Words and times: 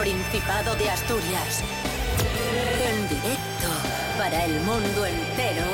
Principado 0.00 0.74
de 0.76 0.88
Asturias. 0.88 1.62
En 2.88 3.02
directo 3.06 3.68
para 4.16 4.46
el 4.46 4.58
mundo 4.60 5.04
entero. 5.04 5.66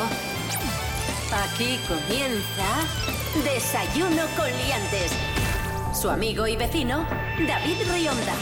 Aquí 1.45 1.79
comienza 1.87 3.45
Desayuno 3.45 4.23
con 4.37 4.47
Liantes. 4.47 5.13
Su 5.95 6.11
amigo 6.11 6.49
y 6.49 6.57
vecino, 6.57 7.07
David 7.47 7.77
Rionda. 7.93 8.35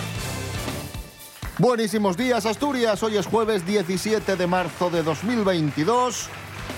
Buenísimos 1.58 2.16
días, 2.16 2.46
Asturias. 2.46 3.02
Hoy 3.02 3.18
es 3.18 3.26
jueves 3.26 3.66
17 3.66 4.36
de 4.36 4.46
marzo 4.46 4.88
de 4.88 5.02
2022. 5.02 6.30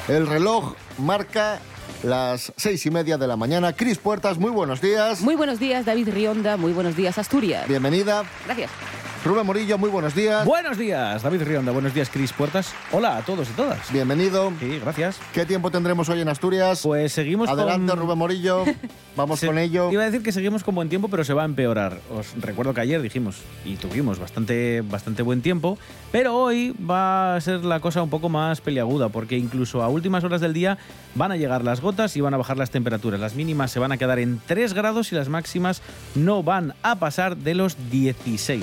El 0.08 0.26
reloj 0.26 0.74
marca 0.98 1.60
las 2.02 2.52
seis 2.56 2.84
y 2.86 2.90
media 2.90 3.16
de 3.16 3.28
la 3.28 3.36
mañana. 3.36 3.72
Cris 3.72 3.98
Puertas, 3.98 4.36
muy 4.36 4.50
buenos 4.50 4.80
días. 4.80 5.20
Muy 5.20 5.36
buenos 5.36 5.60
días, 5.60 5.84
David 5.84 6.08
Rionda. 6.08 6.56
Muy 6.56 6.72
buenos 6.72 6.96
días, 6.96 7.18
Asturias. 7.18 7.68
Bienvenida. 7.68 8.24
Gracias. 8.46 8.70
Rubén 9.24 9.44
Morillo, 9.44 9.76
muy 9.76 9.90
buenos 9.90 10.14
días. 10.14 10.44
Buenos 10.44 10.78
días, 10.78 11.22
David 11.22 11.42
Rionda. 11.42 11.72
Buenos 11.72 11.92
días, 11.92 12.08
Cris 12.10 12.32
Puertas. 12.32 12.72
Hola 12.92 13.16
a 13.16 13.22
todos 13.22 13.48
y 13.50 13.52
todas. 13.54 13.92
Bienvenido. 13.92 14.52
Sí, 14.60 14.78
gracias. 14.78 15.18
¿Qué 15.32 15.44
tiempo 15.44 15.70
tendremos 15.72 16.08
hoy 16.08 16.20
en 16.20 16.28
Asturias? 16.28 16.82
Pues 16.84 17.12
seguimos 17.12 17.48
Adelante, 17.48 17.90
con... 17.90 17.98
Rubén 17.98 18.18
Morillo. 18.18 18.64
Vamos 19.16 19.40
Se- 19.40 19.48
con 19.48 19.58
ello. 19.58 19.90
Iba 19.90 20.02
a 20.02 20.06
decir 20.06 20.22
que 20.22 20.30
seguimos 20.30 20.62
con 20.62 20.76
buen 20.76 20.88
tiempo, 20.88 21.08
pero 21.08 21.24
se 21.24 21.32
va 21.34 21.42
a 21.42 21.44
empeorar. 21.44 21.98
Os 22.16 22.40
recuerdo 22.40 22.72
que 22.72 22.82
ayer 22.82 23.02
dijimos 23.02 23.38
y 23.64 23.74
tuvimos 23.74 24.20
bastante, 24.20 24.82
bastante 24.82 25.22
buen 25.22 25.42
tiempo, 25.42 25.76
pero 26.12 26.36
hoy 26.36 26.72
va 26.88 27.34
a 27.34 27.40
ser 27.40 27.64
la 27.64 27.80
cosa 27.80 28.02
un 28.02 28.10
poco 28.10 28.28
más 28.28 28.60
peliaguda, 28.60 29.08
porque 29.08 29.36
incluso 29.36 29.82
a 29.82 29.88
últimas 29.88 30.22
horas 30.22 30.40
del 30.40 30.52
día 30.52 30.78
van 31.16 31.32
a 31.32 31.36
llegar 31.36 31.64
las 31.64 31.80
gotas 31.80 32.16
y 32.16 32.20
van 32.20 32.34
a 32.34 32.36
bajar 32.36 32.58
las 32.58 32.70
temperaturas. 32.70 33.18
Las 33.18 33.34
mínimas 33.34 33.72
se 33.72 33.80
van 33.80 33.90
a 33.90 33.96
quedar 33.96 34.20
en 34.20 34.40
3 34.46 34.72
grados 34.72 35.10
y 35.10 35.16
las 35.16 35.28
máximas 35.28 35.82
no 36.14 36.44
van 36.44 36.74
a 36.84 36.94
pasar 37.00 37.36
de 37.36 37.54
los 37.56 37.76
16. 37.90 38.62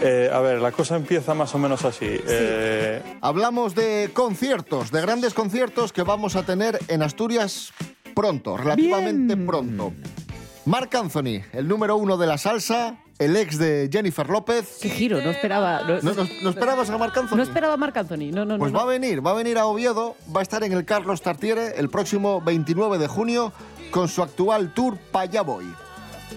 Eh, 0.00 0.30
a 0.32 0.38
ver, 0.40 0.60
la 0.60 0.70
cosa 0.70 0.96
empieza 0.96 1.34
más 1.34 1.54
o 1.54 1.58
menos 1.58 1.84
así. 1.84 2.06
Eh, 2.08 3.02
Hablamos 3.20 3.74
de 3.74 4.10
conciertos, 4.12 4.92
de 4.92 5.00
grandes 5.00 5.34
conciertos 5.34 5.92
que 5.92 6.02
vamos 6.02 6.36
a 6.36 6.44
tener 6.44 6.78
en 6.88 7.02
Asturias 7.02 7.72
pronto, 8.14 8.56
relativamente 8.56 9.36
pronto. 9.36 9.92
Marc 10.66 10.94
Anthony, 10.94 11.42
el 11.52 11.66
número 11.66 11.96
uno 11.96 12.16
de 12.16 12.26
la 12.26 12.38
salsa, 12.38 12.96
el 13.18 13.34
ex 13.36 13.58
de 13.58 13.88
Jennifer 13.92 14.28
López. 14.28 14.78
Qué 14.80 14.90
giro, 14.90 15.20
no 15.20 15.30
esperaba. 15.30 15.80
No, 15.82 16.00
¿No, 16.02 16.12
no- 16.14 16.28
no 16.42 16.50
esperabas 16.50 16.90
a 16.90 16.98
Marc 16.98 17.16
Anthony? 17.16 17.36
no 17.36 17.42
esperaba 17.42 17.74
a 17.74 17.76
Marc 17.76 17.96
Anthony. 17.96 18.30
No, 18.30 18.44
no, 18.44 18.52
no. 18.54 18.58
Pues 18.58 18.70
no. 18.72 18.78
va 18.78 18.84
a 18.84 18.86
venir, 18.86 19.26
va 19.26 19.32
a 19.32 19.34
venir 19.34 19.58
a 19.58 19.66
Oviedo, 19.66 20.14
va 20.34 20.40
a 20.40 20.42
estar 20.42 20.62
en 20.62 20.72
el 20.72 20.84
Carlos 20.84 21.22
Tartiere 21.22 21.72
el 21.76 21.88
próximo 21.88 22.40
29 22.42 22.98
de 22.98 23.08
junio 23.08 23.52
con 23.90 24.06
su 24.08 24.22
actual 24.22 24.72
tour 24.74 24.96
Paya 25.10 25.42
Voy. 25.42 25.64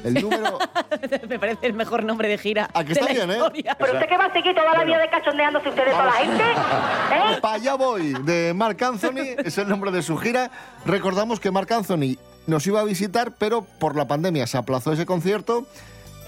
El 0.03 0.15
número 0.15 0.57
Me 1.29 1.39
parece 1.39 1.67
el 1.67 1.73
mejor 1.73 2.03
nombre 2.03 2.27
de 2.27 2.37
gira. 2.37 2.69
Ah, 2.73 2.83
que 2.83 2.93
de 2.93 2.99
está 2.99 3.05
la 3.05 3.11
bien, 3.13 3.31
¿eh? 3.31 3.73
¿Pero 3.77 3.93
usted 3.93 4.07
qué 4.07 4.17
va 4.17 4.25
a 4.25 4.33
seguir 4.33 4.55
toda 4.55 4.73
la 4.73 4.83
vida 4.83 4.99
de 4.99 5.09
cachondeándose 5.09 5.69
ustedes 5.69 5.91
toda 5.91 6.05
la 6.05 6.11
gente? 6.13 6.43
¿Eh? 6.43 7.37
Paya 7.41 7.75
Voy 7.75 8.13
de 8.23 8.53
Marc 8.53 8.81
Anthony 8.81 9.35
es 9.43 9.57
el 9.57 9.67
nombre 9.67 9.91
de 9.91 10.01
su 10.01 10.17
gira. 10.17 10.51
Recordamos 10.85 11.39
que 11.39 11.51
Marc 11.51 11.71
Anthony 11.71 12.17
nos 12.47 12.65
iba 12.67 12.81
a 12.81 12.83
visitar, 12.83 13.33
pero 13.37 13.63
por 13.63 13.95
la 13.95 14.07
pandemia 14.07 14.47
se 14.47 14.57
aplazó 14.57 14.93
ese 14.93 15.05
concierto 15.05 15.65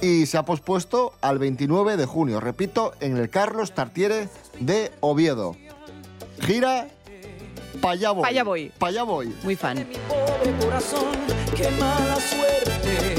y 0.02 0.26
se 0.26 0.38
ha 0.38 0.44
pospuesto 0.44 1.14
al 1.22 1.40
29 1.40 1.98
de 1.98 2.06
junio. 2.06 2.40
Repito, 2.40 2.94
en 3.00 3.18
el 3.18 3.30
Carlos 3.30 3.74
Tartiere 3.74 4.28
de 4.60 4.92
Oviedo. 5.00 5.56
Gira 6.42 6.88
Paya 7.82 8.12
Voy. 8.12 8.24
Paya 8.24 8.44
Voy. 8.44 8.72
Paya 8.78 9.04
Voy. 9.04 9.36
Muy 9.44 9.56
fan. 9.56 9.88
pobre 10.08 10.54
corazón, 10.60 11.12
qué 11.56 11.70
mala 11.72 12.16
suerte. 12.16 13.16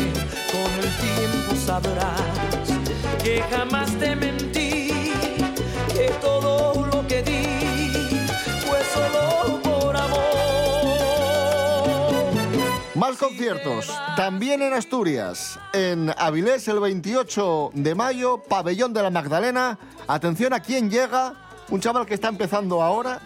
Con 0.51 0.71
el 0.83 0.91
tiempo 0.99 1.55
sabrás 1.65 2.21
que 3.23 3.43
jamás 3.43 3.91
te 3.99 4.15
mentí, 4.15 4.91
que 5.95 6.11
todo 6.21 6.87
lo 6.87 7.07
que 7.07 7.23
di 7.23 7.47
fue 8.67 8.79
solo 8.93 9.61
por 9.63 9.97
amor. 9.97 10.21
Más 12.95 13.17
conciertos, 13.17 13.91
también 14.17 14.63
en 14.63 14.75
Asturias. 14.75 15.59
En 15.73 16.13
Avilés 16.17 16.69
el 16.69 16.81
28 16.81 17.71
de 17.75 17.95
mayo, 17.95 18.43
Pabellón 18.49 18.93
de 18.93 19.03
la 19.03 19.11
Magdalena. 19.11 19.79
Atención 20.07 20.53
a 20.53 20.61
quién 20.61 20.91
llega, 20.91 21.35
un 21.71 21.81
chaval 21.81 22.07
que 22.07 22.15
está 22.15 22.29
empezando 22.29 22.83
ahora. 22.83 23.21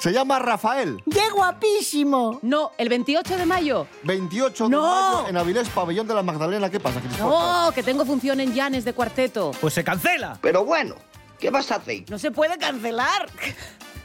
Se 0.00 0.12
llama 0.12 0.38
Rafael. 0.38 1.02
¡Qué 1.10 1.30
guapísimo! 1.30 2.38
No, 2.42 2.72
el 2.78 2.88
28 2.88 3.36
de 3.36 3.46
mayo. 3.46 3.86
28 4.04 4.64
de 4.64 4.70
¡No! 4.70 4.80
mayo 4.82 5.28
en 5.28 5.36
Avilés, 5.36 5.68
Pabellón 5.68 6.06
de 6.06 6.14
la 6.14 6.22
Magdalena. 6.22 6.70
¿Qué 6.70 6.80
pasa, 6.80 7.00
Cris? 7.00 7.18
No, 7.18 7.70
que 7.74 7.82
tengo 7.82 8.04
función 8.04 8.40
en 8.40 8.54
Llanes 8.54 8.84
de 8.84 8.92
cuarteto. 8.92 9.52
Pues 9.60 9.74
se 9.74 9.84
cancela. 9.84 10.38
Pero 10.40 10.64
bueno, 10.64 10.94
¿qué 11.38 11.50
vas 11.50 11.70
a 11.70 11.76
hacer? 11.76 12.04
No 12.10 12.18
se 12.18 12.30
puede 12.30 12.58
cancelar. 12.58 13.28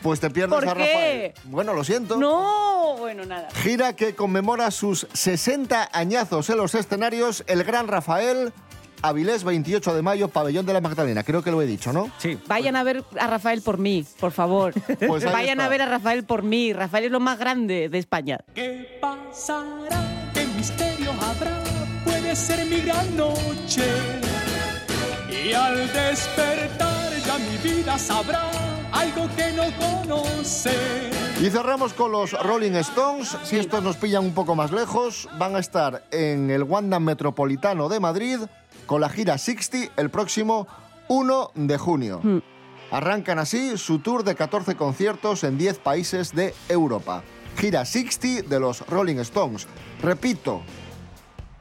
Pues 0.02 0.20
te 0.20 0.30
pierdes 0.30 0.54
¿Por 0.60 0.70
a 0.70 0.74
qué? 0.76 0.80
Rafael. 0.80 1.34
Bueno, 1.46 1.74
lo 1.74 1.84
siento. 1.84 2.18
No, 2.18 2.96
bueno, 3.00 3.26
nada. 3.26 3.50
Gira 3.64 3.94
que 3.94 4.14
conmemora 4.16 4.70
sus 4.70 5.08
60 5.12 5.90
añazos 5.92 6.50
en 6.52 6.58
los 6.58 6.76
escenarios. 6.76 7.44
El 7.48 7.64
gran 7.64 7.88
Rafael, 7.88 8.54
Avilés, 9.02 9.44
28 9.44 9.94
de 9.96 10.02
mayo, 10.02 10.28
Pabellón 10.28 10.66
de 10.66 10.74
la 10.74 10.82
Magdalena. 10.82 11.24
Creo 11.24 11.44
que 11.44 11.52
lo 11.52 11.62
he 11.62 11.66
dicho, 11.66 11.94
¿no? 11.94 12.10
Sí. 12.18 12.38
Vayan 12.48 12.76
a 12.76 12.84
ver 12.84 13.04
a 13.20 13.28
Rafael 13.28 13.62
por 13.62 13.78
mí, 13.78 14.06
por 14.20 14.32
favor. 14.32 14.74
Pues 15.08 15.24
Vayan 15.26 15.60
está. 15.60 15.66
a 15.66 15.70
ver 15.70 15.82
a 15.82 15.86
Rafael 15.86 16.24
por 16.24 16.44
mí. 16.44 16.74
Rafael 16.74 17.06
es 17.06 17.12
lo 17.12 17.20
más 17.20 17.38
grande 17.40 17.90
de 17.90 17.98
España. 17.98 18.40
¿Qué 18.54 18.98
pasará? 19.02 20.32
¿Qué 20.34 20.46
misterio 20.58 21.12
habrá? 21.12 21.64
Puede 22.04 22.36
ser 22.36 22.66
mi 22.66 22.82
gran 22.82 23.16
noche. 23.16 23.84
Y 25.46 25.54
al 25.54 25.76
despertar 25.94 27.12
ya 27.26 27.38
mi 27.38 27.58
vida 27.58 27.98
sabrá 27.98 28.50
algo 28.92 29.30
que 29.36 29.52
no 29.54 29.64
conoce. 29.78 30.72
Y 31.42 31.50
cerramos 31.52 31.94
con 31.94 32.12
los 32.12 32.32
Rolling 32.34 32.72
Stones. 32.78 33.38
Si 33.44 33.58
estos 33.58 33.84
nos 33.84 33.96
pillan 33.98 34.24
un 34.26 34.34
poco 34.34 34.56
más 34.56 34.72
lejos, 34.72 35.30
van 35.38 35.56
a 35.56 35.60
estar 35.60 36.04
en 36.12 36.50
el 36.50 36.64
Wanda 36.64 37.00
Metropolitano 37.00 37.88
de 37.90 38.00
Madrid 38.00 38.40
con 38.88 39.02
la 39.02 39.10
gira 39.10 39.38
60 39.38 39.94
el 39.98 40.10
próximo 40.10 40.68
1 41.10 41.52
de 41.54 41.78
junio. 41.78 42.20
Hmm. 42.24 42.40
Arrancan 42.90 43.38
así 43.38 43.78
su 43.78 44.00
tour 44.00 44.24
de 44.24 44.34
14 44.34 44.76
conciertos 44.76 45.44
en 45.44 45.58
10 45.58 45.78
países 45.80 46.34
de 46.34 46.56
Europa. 46.70 47.22
Gira 47.58 47.86
60 47.86 48.48
de 48.48 48.60
los 48.60 48.88
Rolling 48.88 49.18
Stones. 49.18 49.68
Repito, 50.02 50.62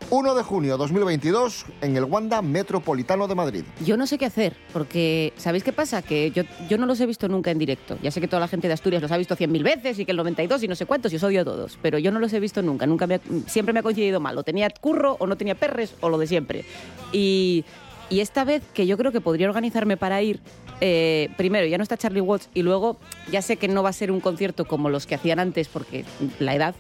1 0.09 0.35
de 0.37 0.43
junio 0.45 0.77
2022 0.77 1.67
en 1.81 1.97
el 1.97 2.05
Wanda 2.05 2.41
Metropolitano 2.41 3.27
de 3.27 3.35
Madrid. 3.35 3.65
Yo 3.85 3.97
no 3.97 4.07
sé 4.07 4.19
qué 4.19 4.27
hacer, 4.27 4.55
porque 4.73 5.33
¿sabéis 5.37 5.65
qué 5.65 5.73
pasa? 5.73 6.01
Que 6.01 6.31
yo, 6.31 6.45
yo 6.69 6.79
no 6.79 6.87
los 6.87 7.01
he 7.01 7.07
visto 7.07 7.29
nunca 7.29 7.51
en 7.51 7.59
directo. 7.59 7.99
Ya 8.03 8.13
sé 8.13 8.21
que 8.21 8.29
toda 8.29 8.39
la 8.39 8.47
gente 8.47 8.69
de 8.69 8.75
Asturias 8.75 9.03
los 9.03 9.11
ha 9.11 9.17
visto 9.17 9.35
cien 9.35 9.51
mil 9.51 9.65
veces 9.65 9.99
y 9.99 10.05
que 10.05 10.13
el 10.13 10.17
92 10.17 10.63
y 10.63 10.69
no 10.69 10.77
sé 10.77 10.87
cuántos 10.87 11.13
y 11.13 11.17
os 11.17 11.23
odio 11.25 11.41
a 11.41 11.45
todos, 11.45 11.77
pero 11.83 11.99
yo 11.99 12.13
no 12.13 12.21
los 12.21 12.33
he 12.33 12.39
visto 12.39 12.63
nunca. 12.63 12.87
nunca 12.87 13.09
me 13.09 13.17
ha- 13.17 13.21
siempre 13.49 13.73
me 13.73 13.81
ha 13.81 13.83
coincidido 13.83 14.21
mal. 14.21 14.39
O 14.39 14.45
tenía 14.45 14.71
curro 14.71 15.17
o 15.19 15.27
no 15.27 15.37
tenía 15.37 15.57
perres 15.57 15.95
o 16.01 16.09
lo 16.09 16.19
de 16.19 16.29
siempre. 16.29 16.65
Y, 17.13 17.65
y 18.09 18.21
esta 18.21 18.45
vez 18.45 18.63
que 18.75 18.87
yo 18.87 18.97
creo 18.97 19.11
que 19.11 19.21
podría 19.21 19.49
organizarme 19.49 19.97
para 19.97 20.23
ir, 20.23 20.39
eh, 20.81 21.31
primero 21.37 21.67
ya 21.67 21.79
no 21.79 21.83
está 21.83 21.97
Charlie 21.97 22.21
Watts 22.21 22.49
y 22.55 22.63
luego 22.63 22.97
ya 23.33 23.43
sé 23.43 23.57
que 23.57 23.67
no 23.67 23.83
va 23.83 23.89
a 23.89 23.93
ser 23.93 24.13
un 24.13 24.21
concierto 24.21 24.67
como 24.67 24.89
los 24.89 25.05
que 25.07 25.17
hacían 25.17 25.41
antes 25.41 25.67
porque 25.67 26.05
la 26.39 26.55
edad, 26.55 26.77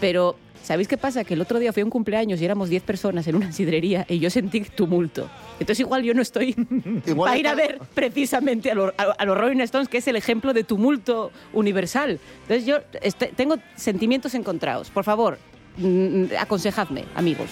pero 0.00 0.36
¿Sabéis 0.62 0.86
qué 0.88 0.96
pasa? 0.96 1.24
Que 1.24 1.34
el 1.34 1.40
otro 1.40 1.58
día 1.58 1.72
fui 1.72 1.80
a 1.80 1.84
un 1.84 1.90
cumpleaños 1.90 2.40
y 2.40 2.44
éramos 2.44 2.68
10 2.68 2.82
personas 2.84 3.26
en 3.26 3.34
una 3.36 3.50
sidrería 3.52 4.04
y 4.08 4.18
yo 4.18 4.30
sentí 4.30 4.60
tumulto. 4.60 5.28
Entonces 5.54 5.80
igual 5.80 6.02
yo 6.04 6.14
no 6.14 6.22
estoy 6.22 6.52
para 7.16 7.36
ir 7.38 7.48
a 7.48 7.54
ver 7.54 7.80
precisamente 7.94 8.70
a, 8.70 8.74
los- 8.74 8.92
a- 8.96 9.14
a 9.18 9.24
los 9.24 9.36
Rolling 9.36 9.60
Stones, 9.62 9.88
que 9.88 9.98
es 9.98 10.06
el 10.08 10.16
ejemplo 10.16 10.52
de 10.52 10.62
tumulto 10.64 11.32
universal. 11.52 12.20
Entonces 12.42 12.66
yo 12.66 12.78
este- 13.02 13.32
tengo 13.34 13.56
sentimientos 13.74 14.34
encontrados. 14.34 14.90
Por 14.90 15.02
favor, 15.04 15.38
mm, 15.78 16.24
aconsejadme, 16.38 17.04
amigos. 17.14 17.48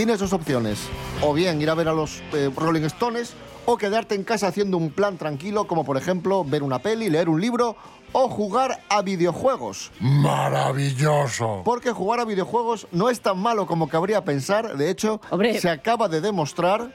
Tienes 0.00 0.18
dos 0.18 0.32
opciones. 0.32 0.88
O 1.20 1.34
bien 1.34 1.60
ir 1.60 1.68
a 1.68 1.74
ver 1.74 1.86
a 1.86 1.92
los 1.92 2.22
eh, 2.32 2.50
Rolling 2.56 2.84
Stones 2.84 3.34
o 3.66 3.76
quedarte 3.76 4.14
en 4.14 4.24
casa 4.24 4.46
haciendo 4.48 4.78
un 4.78 4.88
plan 4.88 5.18
tranquilo, 5.18 5.66
como 5.66 5.84
por 5.84 5.98
ejemplo 5.98 6.42
ver 6.42 6.62
una 6.62 6.78
peli, 6.78 7.10
leer 7.10 7.28
un 7.28 7.38
libro 7.38 7.76
o 8.12 8.26
jugar 8.30 8.80
a 8.88 9.02
videojuegos. 9.02 9.92
Maravilloso. 10.00 11.60
Porque 11.66 11.90
jugar 11.92 12.20
a 12.20 12.24
videojuegos 12.24 12.86
no 12.92 13.10
es 13.10 13.20
tan 13.20 13.36
malo 13.38 13.66
como 13.66 13.90
cabría 13.90 14.24
pensar. 14.24 14.78
De 14.78 14.88
hecho, 14.88 15.20
Hombre. 15.28 15.60
se 15.60 15.68
acaba 15.68 16.08
de 16.08 16.22
demostrar. 16.22 16.90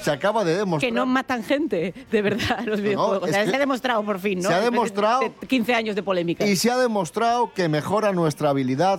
Se 0.00 0.10
acaba 0.10 0.42
de 0.42 0.56
demostrar. 0.56 0.90
Que 0.90 0.92
no 0.92 1.06
matan 1.06 1.44
gente, 1.44 1.94
de 2.10 2.22
verdad, 2.22 2.64
los 2.66 2.80
videojuegos. 2.80 3.28
O 3.28 3.32
sea, 3.32 3.46
se 3.46 3.54
ha 3.54 3.58
demostrado 3.60 4.02
por 4.02 4.18
fin, 4.18 4.40
¿no? 4.40 4.48
se 4.48 4.54
ha 4.56 4.60
demostrado- 4.60 5.20
de 5.40 5.46
15 5.46 5.74
años 5.76 5.94
de 5.94 6.02
polémica. 6.02 6.44
Y 6.44 6.56
se 6.56 6.72
ha 6.72 6.76
demostrado 6.76 7.52
que 7.54 7.68
mejora 7.68 8.12
nuestra 8.12 8.50
habilidad 8.50 8.98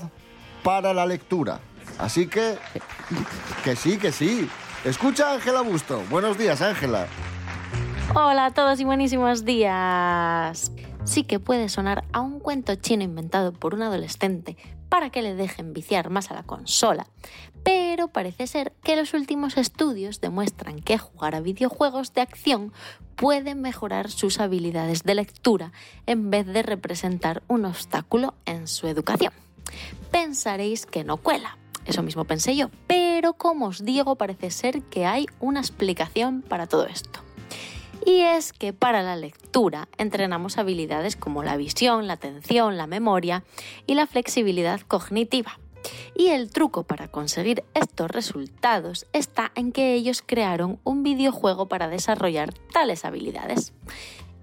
para 0.63 0.93
la 0.93 1.05
lectura. 1.05 1.59
Así 1.97 2.27
que, 2.27 2.57
que 3.63 3.75
sí, 3.75 3.97
que 3.97 4.11
sí. 4.11 4.49
Escucha 4.83 5.29
a 5.29 5.33
Ángela 5.35 5.61
Busto. 5.61 6.01
Buenos 6.09 6.37
días, 6.37 6.61
Ángela. 6.61 7.07
Hola 8.15 8.47
a 8.47 8.51
todos 8.51 8.79
y 8.79 8.83
buenísimos 8.83 9.45
días. 9.45 10.71
Sí 11.05 11.23
que 11.23 11.39
puede 11.39 11.69
sonar 11.69 12.03
a 12.11 12.21
un 12.21 12.39
cuento 12.39 12.75
chino 12.75 13.03
inventado 13.03 13.53
por 13.53 13.73
un 13.73 13.81
adolescente 13.81 14.57
para 14.89 15.09
que 15.09 15.21
le 15.21 15.33
dejen 15.33 15.73
viciar 15.73 16.09
más 16.11 16.29
a 16.29 16.35
la 16.35 16.43
consola, 16.43 17.07
pero 17.63 18.09
parece 18.09 18.45
ser 18.45 18.73
que 18.83 18.95
los 18.95 19.15
últimos 19.15 19.57
estudios 19.57 20.21
demuestran 20.21 20.81
que 20.81 20.99
jugar 20.99 21.33
a 21.33 21.39
videojuegos 21.39 22.13
de 22.13 22.21
acción 22.21 22.71
puede 23.15 23.55
mejorar 23.55 24.11
sus 24.11 24.39
habilidades 24.39 25.03
de 25.03 25.15
lectura 25.15 25.71
en 26.05 26.29
vez 26.29 26.45
de 26.45 26.61
representar 26.61 27.41
un 27.47 27.65
obstáculo 27.65 28.35
en 28.45 28.67
su 28.67 28.87
educación. 28.87 29.33
Pensaréis 30.11 30.85
que 30.85 31.03
no 31.03 31.17
cuela, 31.17 31.57
eso 31.85 32.03
mismo 32.03 32.25
pensé 32.25 32.55
yo, 32.55 32.69
pero 32.87 33.33
como 33.33 33.67
os 33.67 33.83
digo 33.83 34.15
parece 34.15 34.51
ser 34.51 34.81
que 34.83 35.05
hay 35.05 35.25
una 35.39 35.59
explicación 35.59 36.41
para 36.41 36.67
todo 36.67 36.85
esto. 36.85 37.19
Y 38.05 38.19
es 38.19 38.51
que 38.51 38.73
para 38.73 39.01
la 39.01 39.15
lectura 39.15 39.87
entrenamos 39.97 40.57
habilidades 40.57 41.15
como 41.15 41.43
la 41.43 41.55
visión, 41.55 42.07
la 42.07 42.13
atención, 42.13 42.77
la 42.77 42.87
memoria 42.87 43.43
y 43.87 43.95
la 43.95 44.07
flexibilidad 44.07 44.81
cognitiva. 44.81 45.59
Y 46.15 46.27
el 46.27 46.51
truco 46.51 46.83
para 46.83 47.07
conseguir 47.07 47.63
estos 47.73 48.09
resultados 48.11 49.05
está 49.13 49.51
en 49.55 49.71
que 49.71 49.93
ellos 49.93 50.23
crearon 50.25 50.79
un 50.83 51.03
videojuego 51.03 51.67
para 51.67 51.87
desarrollar 51.87 52.53
tales 52.73 53.05
habilidades. 53.05 53.73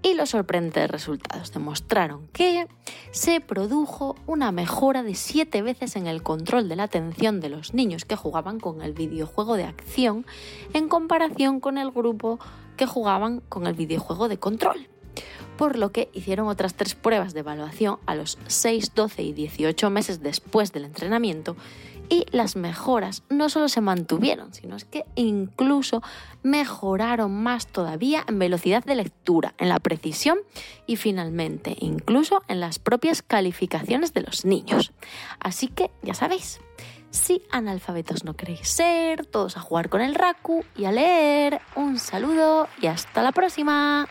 Y 0.03 0.15
los 0.15 0.31
sorprendentes 0.31 0.89
resultados 0.89 1.51
demostraron 1.51 2.27
que 2.33 2.67
se 3.11 3.39
produjo 3.39 4.15
una 4.25 4.51
mejora 4.51 5.03
de 5.03 5.13
7 5.13 5.61
veces 5.61 5.95
en 5.95 6.07
el 6.07 6.23
control 6.23 6.69
de 6.69 6.75
la 6.75 6.83
atención 6.83 7.39
de 7.39 7.49
los 7.49 7.73
niños 7.73 8.05
que 8.05 8.15
jugaban 8.15 8.59
con 8.59 8.81
el 8.81 8.93
videojuego 8.93 9.57
de 9.57 9.65
acción 9.65 10.25
en 10.73 10.89
comparación 10.89 11.59
con 11.59 11.77
el 11.77 11.91
grupo 11.91 12.39
que 12.77 12.87
jugaban 12.87 13.41
con 13.41 13.67
el 13.67 13.75
videojuego 13.75 14.27
de 14.27 14.39
control. 14.39 14.90
Por 15.61 15.77
lo 15.77 15.91
que 15.91 16.09
hicieron 16.11 16.47
otras 16.47 16.73
tres 16.73 16.95
pruebas 16.95 17.35
de 17.35 17.41
evaluación 17.41 17.99
a 18.07 18.15
los 18.15 18.39
6, 18.47 18.95
12 18.95 19.21
y 19.21 19.31
18 19.31 19.91
meses 19.91 20.23
después 20.23 20.73
del 20.73 20.85
entrenamiento 20.85 21.55
y 22.09 22.25
las 22.31 22.55
mejoras 22.55 23.21
no 23.29 23.47
solo 23.47 23.69
se 23.69 23.79
mantuvieron, 23.79 24.55
sino 24.55 24.75
que 24.89 25.05
incluso 25.13 26.01
mejoraron 26.41 27.43
más 27.43 27.67
todavía 27.67 28.25
en 28.27 28.39
velocidad 28.39 28.83
de 28.83 28.95
lectura, 28.95 29.53
en 29.59 29.69
la 29.69 29.77
precisión 29.77 30.39
y 30.87 30.95
finalmente 30.95 31.77
incluso 31.79 32.41
en 32.47 32.59
las 32.59 32.79
propias 32.79 33.21
calificaciones 33.21 34.15
de 34.15 34.21
los 34.21 34.45
niños. 34.45 34.93
Así 35.39 35.67
que 35.67 35.91
ya 36.01 36.15
sabéis, 36.15 36.59
si 37.11 37.43
analfabetos 37.51 38.23
no 38.23 38.33
queréis 38.33 38.67
ser, 38.67 39.27
todos 39.27 39.57
a 39.57 39.59
jugar 39.59 39.89
con 39.89 40.01
el 40.01 40.15
Raku 40.15 40.65
y 40.75 40.85
a 40.85 40.91
leer. 40.91 41.61
Un 41.75 41.99
saludo 41.99 42.67
y 42.81 42.87
hasta 42.87 43.21
la 43.21 43.31
próxima. 43.31 44.07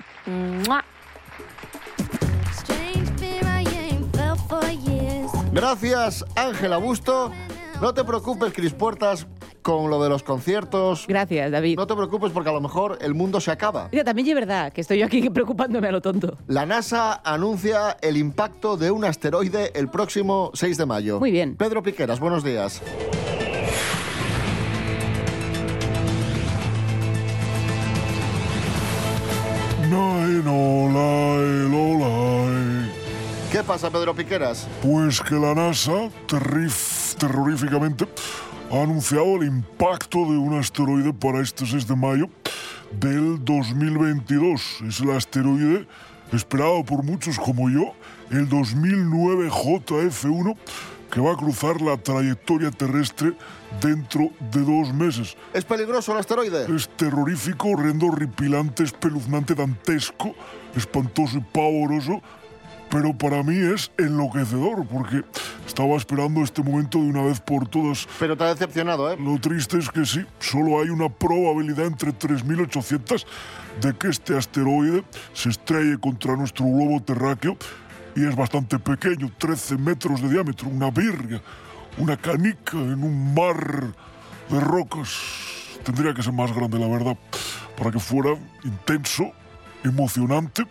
Gracias, 5.53 6.25
Ángela 6.37 6.77
Busto. 6.77 7.33
No 7.81 7.93
te 7.95 8.05
preocupes, 8.05 8.53
Cris 8.53 8.73
Puertas, 8.73 9.27
con 9.63 9.91
lo 9.91 10.03
de 10.03 10.09
los 10.09 10.23
conciertos. 10.23 11.07
Gracias, 11.09 11.51
David. 11.51 11.77
No 11.77 11.87
te 11.87 11.95
preocupes 11.97 12.31
porque 12.31 12.51
a 12.51 12.53
lo 12.53 12.61
mejor 12.61 12.99
el 13.01 13.15
mundo 13.15 13.41
se 13.41 13.51
acaba. 13.51 13.89
Mira, 13.91 14.05
también 14.05 14.29
es 14.29 14.35
verdad 14.35 14.73
que 14.73 14.83
estoy 14.83 14.99
yo 14.99 15.07
aquí 15.07 15.29
preocupándome 15.31 15.89
a 15.89 15.93
lo 15.93 16.01
tonto. 16.01 16.37
La 16.47 16.67
NASA 16.67 17.21
anuncia 17.25 17.97
el 18.01 18.17
impacto 18.17 18.77
de 18.77 18.91
un 18.91 19.05
asteroide 19.05 19.73
el 19.75 19.89
próximo 19.89 20.51
6 20.55 20.77
de 20.77 20.87
mayo. 20.87 21.19
Muy 21.19 21.31
bien. 21.33 21.57
Pedro 21.57 21.83
Piqueras, 21.83 22.21
buenos 22.21 22.45
días. 22.45 22.81
No. 29.91 30.21
¿Qué 33.51 33.65
pasa, 33.65 33.91
Pedro 33.91 34.15
Piqueras? 34.15 34.67
Pues 34.83 35.21
que 35.21 35.35
la 35.35 35.55
NASA, 35.55 36.09
terrif- 36.29 37.17
terroríficamente, 37.17 38.07
ha 38.71 38.83
anunciado 38.83 39.37
el 39.37 39.45
impacto 39.49 40.19
de 40.19 40.39
un 40.39 40.57
asteroide 40.59 41.13
para 41.13 41.41
este 41.41 41.67
6 41.67 41.87
de 41.89 41.97
mayo 41.97 42.29
del 42.93 43.45
2022. 43.45 44.61
Es 44.89 45.01
el 45.01 45.11
asteroide 45.11 45.87
esperado 46.33 46.85
por 46.85 47.03
muchos 47.03 47.39
como 47.41 47.69
yo, 47.69 47.93
el 48.31 48.49
2009 48.49 49.51
JF1, 49.51 50.57
que 51.11 51.21
va 51.21 51.33
a 51.33 51.37
cruzar 51.37 51.81
la 51.81 51.97
trayectoria 51.97 52.71
terrestre 52.71 53.33
dentro 53.83 54.31
de 54.53 54.61
dos 54.61 54.95
meses. 54.95 55.37
¿Es 55.53 55.65
peligroso 55.65 56.13
el 56.13 56.19
asteroide? 56.19 56.73
Es 56.77 56.89
terrorífico, 56.91 57.71
horrendo, 57.71 58.07
horripilante, 58.07 58.85
espeluznante, 58.85 59.57
dantesco, 59.57 60.37
espantoso 60.77 61.39
y 61.39 61.41
pavoroso, 61.41 62.23
pero 62.91 63.17
para 63.17 63.43
mí 63.43 63.57
es 63.57 63.91
enloquecedor, 63.97 64.87
porque 64.87 65.23
estaba 65.67 65.97
esperando 65.97 66.43
este 66.43 66.63
momento 66.63 66.99
de 66.99 67.05
una 67.05 67.23
vez 67.23 67.41
por 67.41 67.69
todas. 67.69 68.09
Pero 68.19 68.37
te 68.37 68.45
ha 68.45 68.49
decepcionado, 68.49 69.11
¿eh? 69.13 69.17
Lo 69.19 69.39
triste 69.41 69.79
es 69.79 69.89
que 69.89 70.05
sí, 70.05 70.27
solo 70.41 70.81
hay 70.81 70.91
una 70.91 71.09
probabilidad 71.09 71.87
entre 71.87 72.13
3.800 72.13 73.25
de 73.81 73.95
que 73.95 74.09
este 74.09 74.37
asteroide 74.37 75.05
se 75.33 75.51
estrelle 75.51 75.99
contra 75.99 76.37
nuestro 76.37 76.67
globo 76.67 77.01
terráqueo 77.01 77.57
y 78.17 78.27
es 78.27 78.35
bastante 78.35 78.79
pequeño, 78.81 79.31
13 79.39 79.79
metros 79.79 80.21
de 80.21 80.29
diámetro, 80.29 80.69
una 80.69 80.91
virga, 80.91 81.41
una 81.97 82.17
canica 82.17 82.77
en 82.77 83.05
un 83.05 83.33
mar 83.33 83.95
de 84.49 84.61
rocas. 84.61 85.17
Tendría 85.85 86.13
que 86.13 86.23
ser 86.23 86.33
más 86.33 86.53
grande, 86.53 86.79
la 86.79 86.89
verdad, 86.89 87.17
para 87.79 87.93
que 87.93 88.01
fuera 88.01 88.37
intenso, 88.65 89.31
emocionante 89.85 90.65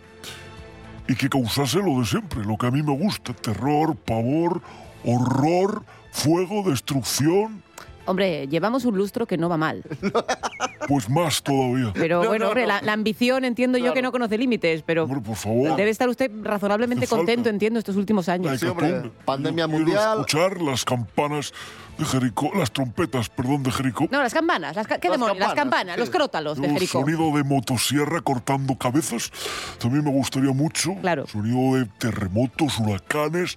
y 1.10 1.16
que 1.16 1.28
causase 1.28 1.78
lo 1.78 1.98
de 1.98 2.06
siempre, 2.06 2.44
lo 2.44 2.56
que 2.56 2.68
a 2.68 2.70
mí 2.70 2.84
me 2.84 2.96
gusta, 2.96 3.32
terror, 3.34 3.96
pavor, 3.96 4.62
horror, 5.04 5.82
fuego, 6.12 6.62
destrucción, 6.70 7.64
Hombre, 8.10 8.46
llevamos 8.48 8.84
un 8.84 8.96
lustro 8.96 9.26
que 9.26 9.38
no 9.38 9.48
va 9.48 9.56
mal. 9.56 9.82
pues 10.88 11.08
más 11.08 11.42
todavía. 11.42 11.92
Pero 11.94 12.22
No, 12.22 12.28
bueno, 12.28 12.44
no, 12.44 12.48
hombre, 12.50 12.62
no. 12.62 12.68
La, 12.68 12.82
la 12.82 12.92
ambición 12.92 13.44
entiendo 13.44 13.78
yo 13.78 13.92
que 13.94 14.02
no 14.02 14.12
conoce 14.12 14.36
límites, 14.38 14.82
pero 14.84 15.04
Hombre, 15.04 15.20
por 15.20 15.36
favor. 15.36 15.76
debe 15.76 15.90
estar 15.90 16.08
usted 16.08 16.30
razonablemente 16.42 17.06
contento, 17.06 17.48
entiendo, 17.48 17.78
estos 17.78 17.96
últimos 17.96 18.28
años. 18.28 18.58
Sí, 18.60 18.66
hombre, 18.66 19.10
pandemia 19.24 19.64
Yo 19.64 19.68
quiero 19.68 19.84
mundial. 19.84 20.18
escuchar 20.20 20.60
las 20.60 20.84
campanas 20.84 21.52
de 21.98 22.04
Jericó, 22.06 22.50
las 22.56 22.70
trompetas, 22.72 23.28
perdón, 23.28 23.62
de 23.62 23.70
Jericó. 23.70 24.06
No, 24.10 24.22
las 24.22 24.32
campanas, 24.32 24.74
las, 24.74 24.86
ca- 24.86 24.98
¿qué 24.98 25.08
Las 25.08 25.18
demonios? 25.18 25.38
Las 25.38 25.48
campanas, 25.54 25.70
campanas, 25.70 25.94
sí. 25.96 26.00
los 26.00 26.10
crótalos 26.10 26.58
de 26.58 26.66
El 26.66 26.72
Jericó. 26.74 27.00
sonido 27.00 27.30
de 27.36 27.44
motosierra 27.44 28.20
cortando 28.22 28.74
cabezas 28.76 29.30
también 29.78 30.04
me 30.04 30.10
gustaría 30.10 30.52
mucho. 30.52 30.94
Claro. 31.00 31.26
Sonido 31.26 31.78
de 31.78 31.86
terremotos, 31.98 32.78
huracanes, 32.78 33.56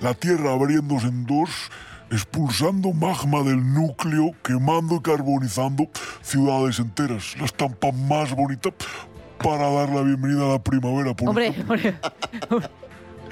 la 0.00 0.14
tierra 0.14 0.52
abriéndose 0.54 1.06
en 1.08 1.26
dos, 1.26 1.50
expulsando 2.12 2.92
magma 2.92 3.42
del 3.42 3.72
núcleo, 3.74 4.32
quemando 4.44 4.96
y 4.96 5.00
carbonizando 5.00 5.88
ciudades 6.22 6.78
enteras. 6.78 7.34
La 7.38 7.46
estampa 7.46 7.90
más 7.90 8.32
bonita 8.36 8.70
para 9.42 9.68
dar 9.70 9.88
la 9.88 10.02
bienvenida 10.02 10.44
a 10.46 10.48
la 10.52 10.62
primavera. 10.62 11.14
Por 11.14 11.30
Hombre, 11.30 11.48
ejemplo. 11.48 11.74
hombre, 12.50 12.68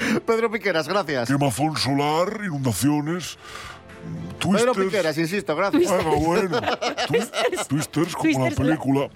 Pedro 0.26 0.50
Piqueras, 0.50 0.88
gracias. 0.88 1.28
Quemazón 1.28 1.76
solar, 1.76 2.40
inundaciones, 2.42 3.36
mm, 3.36 4.28
Pedro 4.38 4.72
twisters. 4.72 4.76
Piqueras, 4.86 5.18
insisto, 5.18 5.54
gracias. 5.54 5.90
Bueno, 5.90 6.16
bueno. 6.16 6.60
Twi- 7.08 7.66
Twisters, 7.68 8.16
como 8.16 8.24
Twisters, 8.24 8.58
la 8.58 8.64
la- 8.64 8.70
película. 8.70 9.08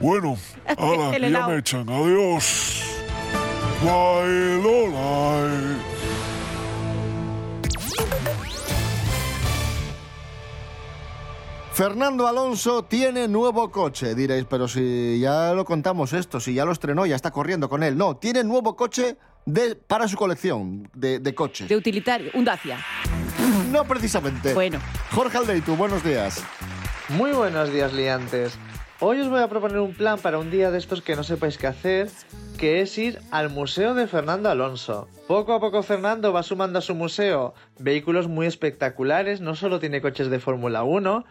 Bueno, 0.00 0.36
ala, 0.78 1.18
ya 1.18 1.46
me 1.48 1.58
echan. 1.58 1.88
Adiós. 1.88 2.82
Lai, 3.84 4.56
Fernando 11.76 12.26
Alonso 12.26 12.84
tiene 12.84 13.28
nuevo 13.28 13.70
coche. 13.70 14.14
Diréis, 14.14 14.46
pero 14.48 14.66
si 14.66 15.20
ya 15.20 15.52
lo 15.52 15.66
contamos 15.66 16.14
esto, 16.14 16.40
si 16.40 16.54
ya 16.54 16.64
lo 16.64 16.72
estrenó, 16.72 17.04
ya 17.04 17.14
está 17.14 17.30
corriendo 17.30 17.68
con 17.68 17.82
él. 17.82 17.98
No, 17.98 18.16
tiene 18.16 18.44
nuevo 18.44 18.74
coche 18.76 19.18
de, 19.44 19.76
para 19.76 20.08
su 20.08 20.16
colección 20.16 20.88
de, 20.94 21.18
de 21.18 21.34
coches. 21.34 21.68
de 21.68 21.76
utilitario, 21.76 22.30
un 22.32 22.46
Dacia. 22.46 22.78
No 23.70 23.84
precisamente. 23.84 24.54
Bueno. 24.54 24.78
Jorge 25.14 25.36
Aldeitu, 25.36 25.76
buenos 25.76 26.02
días. 26.02 26.42
Muy 27.10 27.32
buenos 27.32 27.70
días, 27.70 27.92
liantes. 27.92 28.58
Hoy 29.00 29.20
os 29.20 29.28
voy 29.28 29.42
a 29.42 29.48
proponer 29.48 29.80
un 29.80 29.92
plan 29.92 30.18
para 30.18 30.38
un 30.38 30.50
día 30.50 30.70
de 30.70 30.78
estos 30.78 31.02
que 31.02 31.14
no 31.14 31.24
sepáis 31.24 31.58
qué 31.58 31.66
hacer, 31.66 32.08
que 32.56 32.80
es 32.80 32.96
ir 32.96 33.20
al 33.30 33.50
Museo 33.50 33.92
de 33.92 34.06
Fernando 34.06 34.48
Alonso. 34.48 35.08
Poco 35.28 35.52
a 35.52 35.60
poco 35.60 35.82
Fernando 35.82 36.32
va 36.32 36.42
sumando 36.42 36.78
a 36.78 36.82
su 36.82 36.94
museo 36.94 37.52
vehículos 37.78 38.28
muy 38.28 38.46
espectaculares, 38.46 39.42
no 39.42 39.54
solo 39.54 39.78
tiene 39.78 40.00
coches 40.00 40.30
de 40.30 40.40
Fórmula 40.40 40.82
1, 40.82 41.26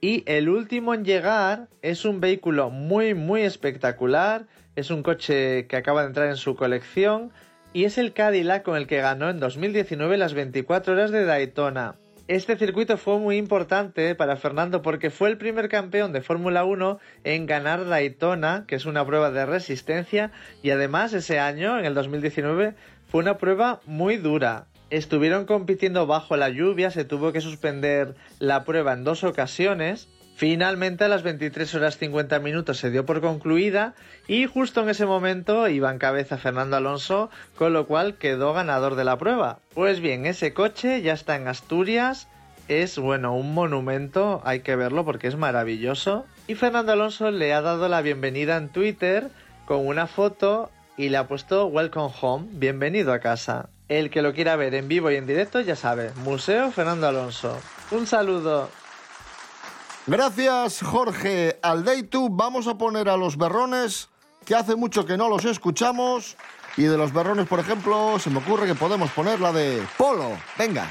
y 0.00 0.22
el 0.26 0.48
último 0.48 0.94
en 0.94 1.04
llegar 1.04 1.68
es 1.82 2.04
un 2.04 2.20
vehículo 2.20 2.70
muy 2.70 3.14
muy 3.14 3.42
espectacular, 3.42 4.46
es 4.76 4.90
un 4.90 5.02
coche 5.02 5.66
que 5.66 5.76
acaba 5.76 6.02
de 6.02 6.08
entrar 6.08 6.28
en 6.28 6.36
su 6.36 6.56
colección 6.56 7.32
y 7.72 7.84
es 7.84 7.98
el 7.98 8.12
Cadillac 8.12 8.62
con 8.62 8.76
el 8.76 8.86
que 8.86 9.00
ganó 9.00 9.30
en 9.30 9.40
2019 9.40 10.16
las 10.16 10.34
24 10.34 10.94
horas 10.94 11.10
de 11.10 11.24
Daytona. 11.24 11.96
Este 12.30 12.56
circuito 12.56 12.96
fue 12.96 13.18
muy 13.18 13.36
importante 13.36 14.14
para 14.14 14.36
Fernando 14.36 14.82
porque 14.82 15.10
fue 15.10 15.28
el 15.30 15.36
primer 15.36 15.68
campeón 15.68 16.12
de 16.12 16.20
Fórmula 16.20 16.64
1 16.64 17.00
en 17.24 17.46
ganar 17.46 17.86
Daytona, 17.86 18.66
que 18.68 18.76
es 18.76 18.86
una 18.86 19.04
prueba 19.04 19.32
de 19.32 19.46
resistencia, 19.46 20.30
y 20.62 20.70
además 20.70 21.12
ese 21.12 21.40
año, 21.40 21.76
en 21.76 21.86
el 21.86 21.94
2019, 21.94 22.74
fue 23.08 23.22
una 23.22 23.36
prueba 23.36 23.80
muy 23.84 24.16
dura. 24.16 24.68
Estuvieron 24.90 25.44
compitiendo 25.46 26.06
bajo 26.08 26.36
la 26.36 26.48
lluvia, 26.48 26.90
se 26.90 27.04
tuvo 27.04 27.32
que 27.32 27.40
suspender 27.40 28.16
la 28.40 28.64
prueba 28.64 28.92
en 28.92 29.04
dos 29.04 29.22
ocasiones. 29.22 30.08
Finalmente 30.34 31.04
a 31.04 31.08
las 31.08 31.22
23 31.22 31.74
horas 31.76 31.96
50 31.98 32.40
minutos 32.40 32.78
se 32.78 32.90
dio 32.90 33.06
por 33.06 33.20
concluida 33.20 33.94
y 34.26 34.46
justo 34.46 34.82
en 34.82 34.88
ese 34.88 35.06
momento 35.06 35.68
iba 35.68 35.92
en 35.92 35.98
cabeza 35.98 36.38
Fernando 36.38 36.76
Alonso, 36.76 37.30
con 37.56 37.72
lo 37.72 37.86
cual 37.86 38.16
quedó 38.16 38.52
ganador 38.52 38.96
de 38.96 39.04
la 39.04 39.16
prueba. 39.16 39.60
Pues 39.74 40.00
bien, 40.00 40.26
ese 40.26 40.54
coche 40.54 41.02
ya 41.02 41.12
está 41.12 41.36
en 41.36 41.46
Asturias, 41.46 42.26
es 42.66 42.98
bueno, 42.98 43.36
un 43.36 43.54
monumento, 43.54 44.40
hay 44.44 44.60
que 44.60 44.76
verlo 44.76 45.04
porque 45.04 45.28
es 45.28 45.36
maravilloso. 45.36 46.24
Y 46.48 46.56
Fernando 46.56 46.92
Alonso 46.92 47.30
le 47.30 47.52
ha 47.52 47.60
dado 47.60 47.88
la 47.88 48.02
bienvenida 48.02 48.56
en 48.56 48.70
Twitter 48.70 49.28
con 49.66 49.86
una 49.86 50.08
foto 50.08 50.70
y 50.96 51.10
le 51.10 51.18
ha 51.18 51.28
puesto 51.28 51.66
Welcome 51.66 52.12
Home, 52.22 52.48
bienvenido 52.52 53.12
a 53.12 53.20
casa. 53.20 53.68
El 53.90 54.08
que 54.08 54.22
lo 54.22 54.32
quiera 54.32 54.54
ver 54.54 54.72
en 54.76 54.86
vivo 54.86 55.10
y 55.10 55.16
en 55.16 55.26
directo 55.26 55.60
ya 55.60 55.74
sabe, 55.74 56.12
Museo 56.22 56.70
Fernando 56.70 57.08
Alonso. 57.08 57.58
Un 57.90 58.06
saludo. 58.06 58.70
Gracias, 60.06 60.80
Jorge 60.80 61.58
Aldeitu. 61.60 62.28
Vamos 62.30 62.68
a 62.68 62.78
poner 62.78 63.08
a 63.08 63.16
los 63.16 63.36
berrones, 63.36 64.08
que 64.44 64.54
hace 64.54 64.76
mucho 64.76 65.04
que 65.06 65.16
no 65.16 65.28
los 65.28 65.44
escuchamos. 65.44 66.36
Y 66.76 66.84
de 66.84 66.96
los 66.96 67.12
berrones, 67.12 67.48
por 67.48 67.58
ejemplo, 67.58 68.16
se 68.20 68.30
me 68.30 68.38
ocurre 68.38 68.68
que 68.68 68.76
podemos 68.76 69.10
poner 69.10 69.40
la 69.40 69.52
de 69.52 69.84
Polo. 69.98 70.38
Venga. 70.56 70.88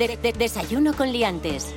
De- 0.00 0.08
de- 0.08 0.16
de- 0.16 0.32
desayuno 0.32 0.94
con 0.94 1.12
liantes. 1.12 1.74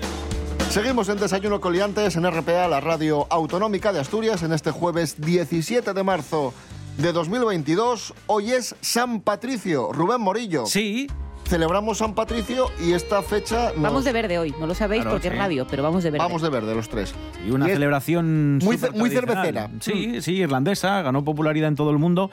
Seguimos 0.69 1.09
en 1.09 1.17
Desayuno 1.19 1.59
Coliantes 1.59 2.15
en 2.15 2.23
RPA, 2.25 2.69
la 2.69 2.79
radio 2.79 3.27
autonómica 3.29 3.91
de 3.91 3.99
Asturias, 3.99 4.43
en 4.43 4.53
este 4.53 4.71
jueves 4.71 5.19
17 5.19 5.91
de 5.93 6.03
marzo 6.03 6.53
de 6.97 7.11
2022. 7.11 8.13
Hoy 8.27 8.51
es 8.53 8.77
San 8.79 9.19
Patricio. 9.19 9.91
Rubén 9.91 10.21
Morillo. 10.21 10.65
Sí. 10.65 11.07
Celebramos 11.49 11.97
San 11.97 12.15
Patricio 12.15 12.67
y 12.81 12.93
esta 12.93 13.21
fecha... 13.23 13.71
nos- 13.73 13.81
Vamos 13.83 14.05
de 14.05 14.13
verde 14.13 14.39
hoy, 14.39 14.55
no 14.57 14.67
lo 14.67 14.73
sabéis 14.73 15.01
Claro, 15.01 15.15
porque 15.17 15.27
es 15.27 15.37
radio, 15.37 15.67
pero 15.69 15.83
vamos 15.83 16.01
de 16.05 16.11
verde. 16.11 16.23
Vamos 16.23 16.41
de 16.41 16.49
verde 16.49 16.73
los 16.73 16.87
tres. 16.87 17.13
Y 17.45 17.51
una 17.51 17.67
Y 17.67 17.73
celebración 17.73 18.59
muy 18.63 18.79
muy 18.95 19.09
cervecera. 19.09 19.69
Sí, 19.81 20.21
sí, 20.21 20.35
irlandesa, 20.35 21.01
ganó 21.01 21.25
popularidad 21.25 21.67
en 21.67 21.75
todo 21.75 21.91
el 21.91 21.97
mundo. 21.97 22.31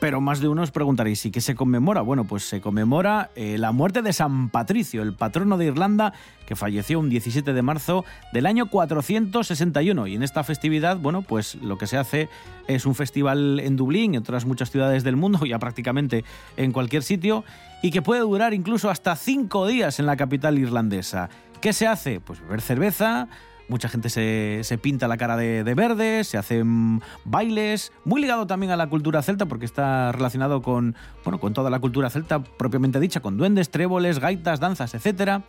Pero 0.00 0.20
más 0.20 0.38
de 0.38 0.46
uno 0.46 0.62
os 0.62 0.70
preguntaréis, 0.70 1.26
¿y 1.26 1.32
qué 1.32 1.40
se 1.40 1.56
conmemora? 1.56 2.02
Bueno, 2.02 2.22
pues 2.24 2.44
se 2.44 2.60
conmemora 2.60 3.30
eh, 3.34 3.58
la 3.58 3.72
muerte 3.72 4.00
de 4.00 4.12
San 4.12 4.48
Patricio, 4.48 5.02
el 5.02 5.12
patrono 5.12 5.58
de 5.58 5.66
Irlanda, 5.66 6.12
que 6.46 6.54
falleció 6.54 7.00
un 7.00 7.08
17 7.08 7.52
de 7.52 7.62
marzo 7.62 8.04
del 8.32 8.46
año 8.46 8.70
461. 8.70 10.06
Y 10.06 10.14
en 10.14 10.22
esta 10.22 10.44
festividad, 10.44 10.98
bueno, 10.98 11.22
pues 11.22 11.56
lo 11.56 11.78
que 11.78 11.88
se 11.88 11.96
hace 11.96 12.28
es 12.68 12.86
un 12.86 12.94
festival 12.94 13.58
en 13.58 13.74
Dublín, 13.74 14.14
en 14.14 14.20
otras 14.20 14.46
muchas 14.46 14.70
ciudades 14.70 15.02
del 15.02 15.16
mundo, 15.16 15.44
ya 15.46 15.58
prácticamente 15.58 16.24
en 16.56 16.70
cualquier 16.70 17.02
sitio, 17.02 17.44
y 17.82 17.90
que 17.90 18.00
puede 18.00 18.20
durar 18.20 18.54
incluso 18.54 18.90
hasta 18.90 19.16
cinco 19.16 19.66
días 19.66 19.98
en 19.98 20.06
la 20.06 20.16
capital 20.16 20.58
irlandesa. 20.58 21.28
¿Qué 21.60 21.72
se 21.72 21.88
hace? 21.88 22.20
Pues 22.20 22.40
beber 22.40 22.60
cerveza, 22.60 23.26
Mucha 23.68 23.88
gente 23.88 24.08
se, 24.08 24.60
se 24.62 24.78
pinta 24.78 25.08
la 25.08 25.16
cara 25.16 25.36
de, 25.36 25.64
de 25.64 25.74
verde, 25.74 26.24
se 26.24 26.38
hacen 26.38 27.02
bailes, 27.24 27.92
muy 28.04 28.20
ligado 28.20 28.46
también 28.46 28.72
a 28.72 28.76
la 28.76 28.88
cultura 28.88 29.22
celta 29.22 29.46
porque 29.46 29.64
está 29.64 30.12
relacionado 30.12 30.62
con, 30.62 30.96
bueno, 31.24 31.38
con 31.38 31.52
toda 31.52 31.70
la 31.70 31.78
cultura 31.78 32.10
celta 32.10 32.42
propiamente 32.42 33.00
dicha, 33.00 33.20
con 33.20 33.36
duendes, 33.36 33.70
tréboles, 33.70 34.18
gaitas, 34.18 34.60
danzas, 34.60 34.94
etc. 34.94 35.42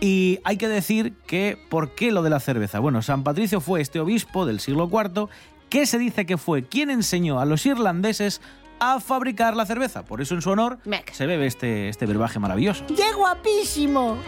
Y 0.00 0.40
hay 0.44 0.56
que 0.56 0.68
decir 0.68 1.14
que, 1.26 1.58
¿por 1.70 1.94
qué 1.94 2.12
lo 2.12 2.22
de 2.22 2.30
la 2.30 2.40
cerveza? 2.40 2.80
Bueno, 2.80 3.00
San 3.02 3.22
Patricio 3.24 3.60
fue 3.60 3.80
este 3.80 4.00
obispo 4.00 4.44
del 4.44 4.60
siglo 4.60 4.90
IV 4.92 5.28
que 5.70 5.86
se 5.86 5.98
dice 5.98 6.26
que 6.26 6.36
fue 6.36 6.64
quien 6.64 6.90
enseñó 6.90 7.40
a 7.40 7.46
los 7.46 7.64
irlandeses 7.66 8.40
a 8.80 9.00
fabricar 9.00 9.56
la 9.56 9.66
cerveza. 9.66 10.04
Por 10.04 10.20
eso 10.20 10.34
en 10.34 10.42
su 10.42 10.50
honor 10.50 10.78
se 11.12 11.26
bebe 11.26 11.46
este, 11.46 11.88
este 11.88 12.06
verbaje 12.06 12.38
maravilloso. 12.38 12.84
¡Qué 12.86 13.12
guapísimo! 13.16 14.18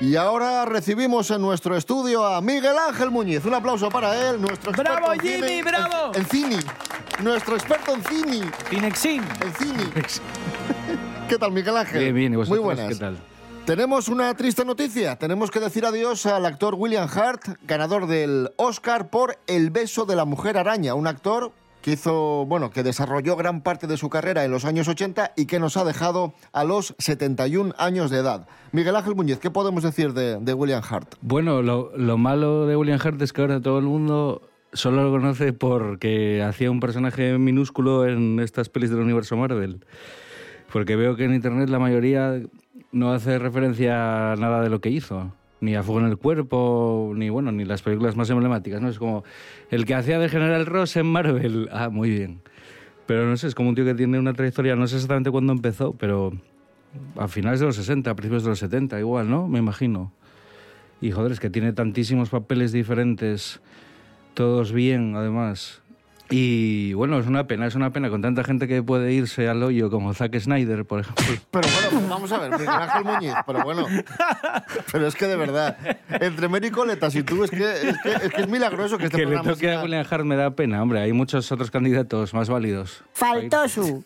Y 0.00 0.14
ahora 0.14 0.64
recibimos 0.64 1.28
en 1.32 1.42
nuestro 1.42 1.76
estudio 1.76 2.24
a 2.24 2.40
Miguel 2.40 2.76
Ángel 2.88 3.10
Muñiz. 3.10 3.44
Un 3.44 3.54
aplauso 3.54 3.88
para 3.88 4.30
él, 4.30 4.40
nuestro 4.40 4.70
experto 4.70 4.82
¡Bravo, 4.94 5.12
en 5.12 5.20
cine- 5.20 5.48
Jimmy, 5.48 5.62
bravo! 5.62 6.12
En, 6.14 6.20
en 6.20 6.26
cine. 6.28 6.56
Nuestro 7.20 7.56
experto 7.56 7.94
en 7.94 8.04
cine. 8.04 8.50
Finexin. 8.68 9.24
En 9.40 9.54
cine. 9.54 9.84
¿Qué 11.28 11.36
tal, 11.36 11.50
Miguel 11.50 11.76
Ángel? 11.76 12.00
Bien, 12.00 12.14
bien, 12.14 12.32
¿y 12.34 12.36
Muy 12.36 12.58
buenas. 12.58 12.88
qué 12.88 12.94
tal? 12.94 13.18
Tenemos 13.66 14.08
una 14.08 14.32
triste 14.34 14.64
noticia. 14.64 15.16
Tenemos 15.16 15.50
que 15.50 15.58
decir 15.60 15.84
adiós 15.84 16.24
al 16.26 16.46
actor 16.46 16.74
William 16.76 17.08
Hart, 17.12 17.42
ganador 17.66 18.06
del 18.06 18.50
Oscar 18.56 19.10
por 19.10 19.36
El 19.48 19.70
beso 19.70 20.06
de 20.06 20.14
la 20.16 20.24
mujer 20.24 20.56
araña, 20.56 20.94
un 20.94 21.06
actor 21.08 21.52
que 21.82 21.92
hizo, 21.92 22.44
bueno, 22.46 22.70
que 22.70 22.82
desarrolló 22.82 23.36
gran 23.36 23.62
parte 23.62 23.86
de 23.86 23.96
su 23.96 24.08
carrera 24.08 24.44
en 24.44 24.50
los 24.50 24.64
años 24.64 24.88
80 24.88 25.32
y 25.36 25.46
que 25.46 25.58
nos 25.58 25.76
ha 25.76 25.84
dejado 25.84 26.34
a 26.52 26.64
los 26.64 26.94
71 26.98 27.74
años 27.78 28.10
de 28.10 28.18
edad. 28.18 28.48
Miguel 28.72 28.96
Ángel 28.96 29.14
Muñiz, 29.14 29.38
¿qué 29.38 29.50
podemos 29.50 29.82
decir 29.82 30.12
de, 30.12 30.38
de 30.38 30.54
William 30.54 30.82
Hart? 30.88 31.14
Bueno, 31.20 31.62
lo, 31.62 31.96
lo 31.96 32.18
malo 32.18 32.66
de 32.66 32.76
William 32.76 33.00
Hart 33.02 33.20
es 33.22 33.32
que 33.32 33.40
ahora 33.40 33.60
todo 33.60 33.78
el 33.78 33.84
mundo 33.84 34.42
solo 34.72 35.02
lo 35.02 35.10
conoce 35.10 35.52
porque 35.52 36.42
hacía 36.42 36.70
un 36.70 36.80
personaje 36.80 37.38
minúsculo 37.38 38.06
en 38.06 38.40
estas 38.40 38.68
pelis 38.68 38.90
del 38.90 39.00
universo 39.00 39.36
Marvel. 39.36 39.84
Porque 40.72 40.96
veo 40.96 41.16
que 41.16 41.24
en 41.24 41.34
internet 41.34 41.68
la 41.70 41.78
mayoría 41.78 42.40
no 42.92 43.12
hace 43.12 43.38
referencia 43.38 44.32
a 44.32 44.36
nada 44.36 44.62
de 44.62 44.68
lo 44.68 44.80
que 44.80 44.90
hizo. 44.90 45.32
Ni 45.60 45.74
a 45.74 45.82
Fuego 45.82 46.00
en 46.00 46.06
el 46.06 46.16
Cuerpo, 46.18 47.12
ni 47.14 47.30
bueno, 47.30 47.50
ni 47.50 47.64
las 47.64 47.82
películas 47.82 48.16
más 48.16 48.30
emblemáticas, 48.30 48.80
¿no? 48.80 48.88
Es 48.88 48.98
como 48.98 49.24
el 49.70 49.84
que 49.84 49.94
hacía 49.94 50.18
de 50.18 50.28
General 50.28 50.66
Ross 50.66 50.96
en 50.96 51.06
Marvel. 51.06 51.68
Ah, 51.72 51.88
muy 51.88 52.10
bien. 52.10 52.40
Pero 53.06 53.26
no 53.26 53.36
sé, 53.36 53.48
es 53.48 53.54
como 53.54 53.70
un 53.70 53.74
tío 53.74 53.84
que 53.84 53.94
tiene 53.94 54.18
una 54.18 54.34
trayectoria, 54.34 54.76
no 54.76 54.86
sé 54.86 54.96
exactamente 54.96 55.30
cuándo 55.30 55.52
empezó, 55.52 55.94
pero 55.94 56.32
a 57.16 57.26
finales 57.28 57.60
de 57.60 57.66
los 57.66 57.76
60, 57.76 58.10
a 58.10 58.14
principios 58.14 58.44
de 58.44 58.50
los 58.50 58.58
70, 58.58 58.98
igual, 59.00 59.30
¿no? 59.30 59.48
Me 59.48 59.58
imagino. 59.58 60.12
Y 61.00 61.10
joder, 61.10 61.32
es 61.32 61.40
que 61.40 61.50
tiene 61.50 61.72
tantísimos 61.72 62.28
papeles 62.28 62.72
diferentes, 62.72 63.60
todos 64.34 64.72
bien, 64.72 65.14
además. 65.16 65.82
Y 66.30 66.92
bueno, 66.92 67.18
es 67.18 67.26
una 67.26 67.46
pena, 67.46 67.66
es 67.66 67.74
una 67.74 67.90
pena 67.90 68.10
con 68.10 68.20
tanta 68.20 68.44
gente 68.44 68.68
que 68.68 68.82
puede 68.82 69.12
irse 69.12 69.48
al 69.48 69.62
hoyo 69.62 69.90
como 69.90 70.12
Zack 70.12 70.38
Snyder, 70.38 70.84
por 70.84 71.00
ejemplo. 71.00 71.24
Pero 71.50 71.68
bueno, 71.68 71.88
pues 71.90 72.08
vamos 72.08 72.32
a 72.32 72.38
ver, 72.38 72.50
Miguel 72.52 72.68
Ángel 72.68 73.04
Muñiz, 73.04 73.34
pero 73.46 73.62
bueno. 73.64 73.86
Pero 74.92 75.06
es 75.06 75.14
que 75.14 75.26
de 75.26 75.36
verdad, 75.36 75.76
entre 76.08 76.48
Mary 76.48 76.70
Coletas 76.70 77.14
y 77.14 77.22
tú, 77.22 77.44
es 77.44 77.50
que 77.50 77.88
es, 77.88 77.98
que, 78.02 78.10
es, 78.10 78.32
que 78.32 78.42
es 78.42 78.48
milagroso 78.48 78.98
que 78.98 79.06
este 79.06 79.18
que 79.18 79.26
le 79.26 79.38
toque 79.38 79.72
a 79.72 79.82
William 79.82 80.04
Hart 80.08 80.24
me 80.24 80.36
da 80.36 80.50
pena, 80.50 80.82
hombre. 80.82 81.00
Hay 81.00 81.12
muchos 81.12 81.50
otros 81.50 81.70
candidatos 81.70 82.34
más 82.34 82.48
válidos. 82.48 83.02
Faltó 83.12 83.68
su. 83.68 84.04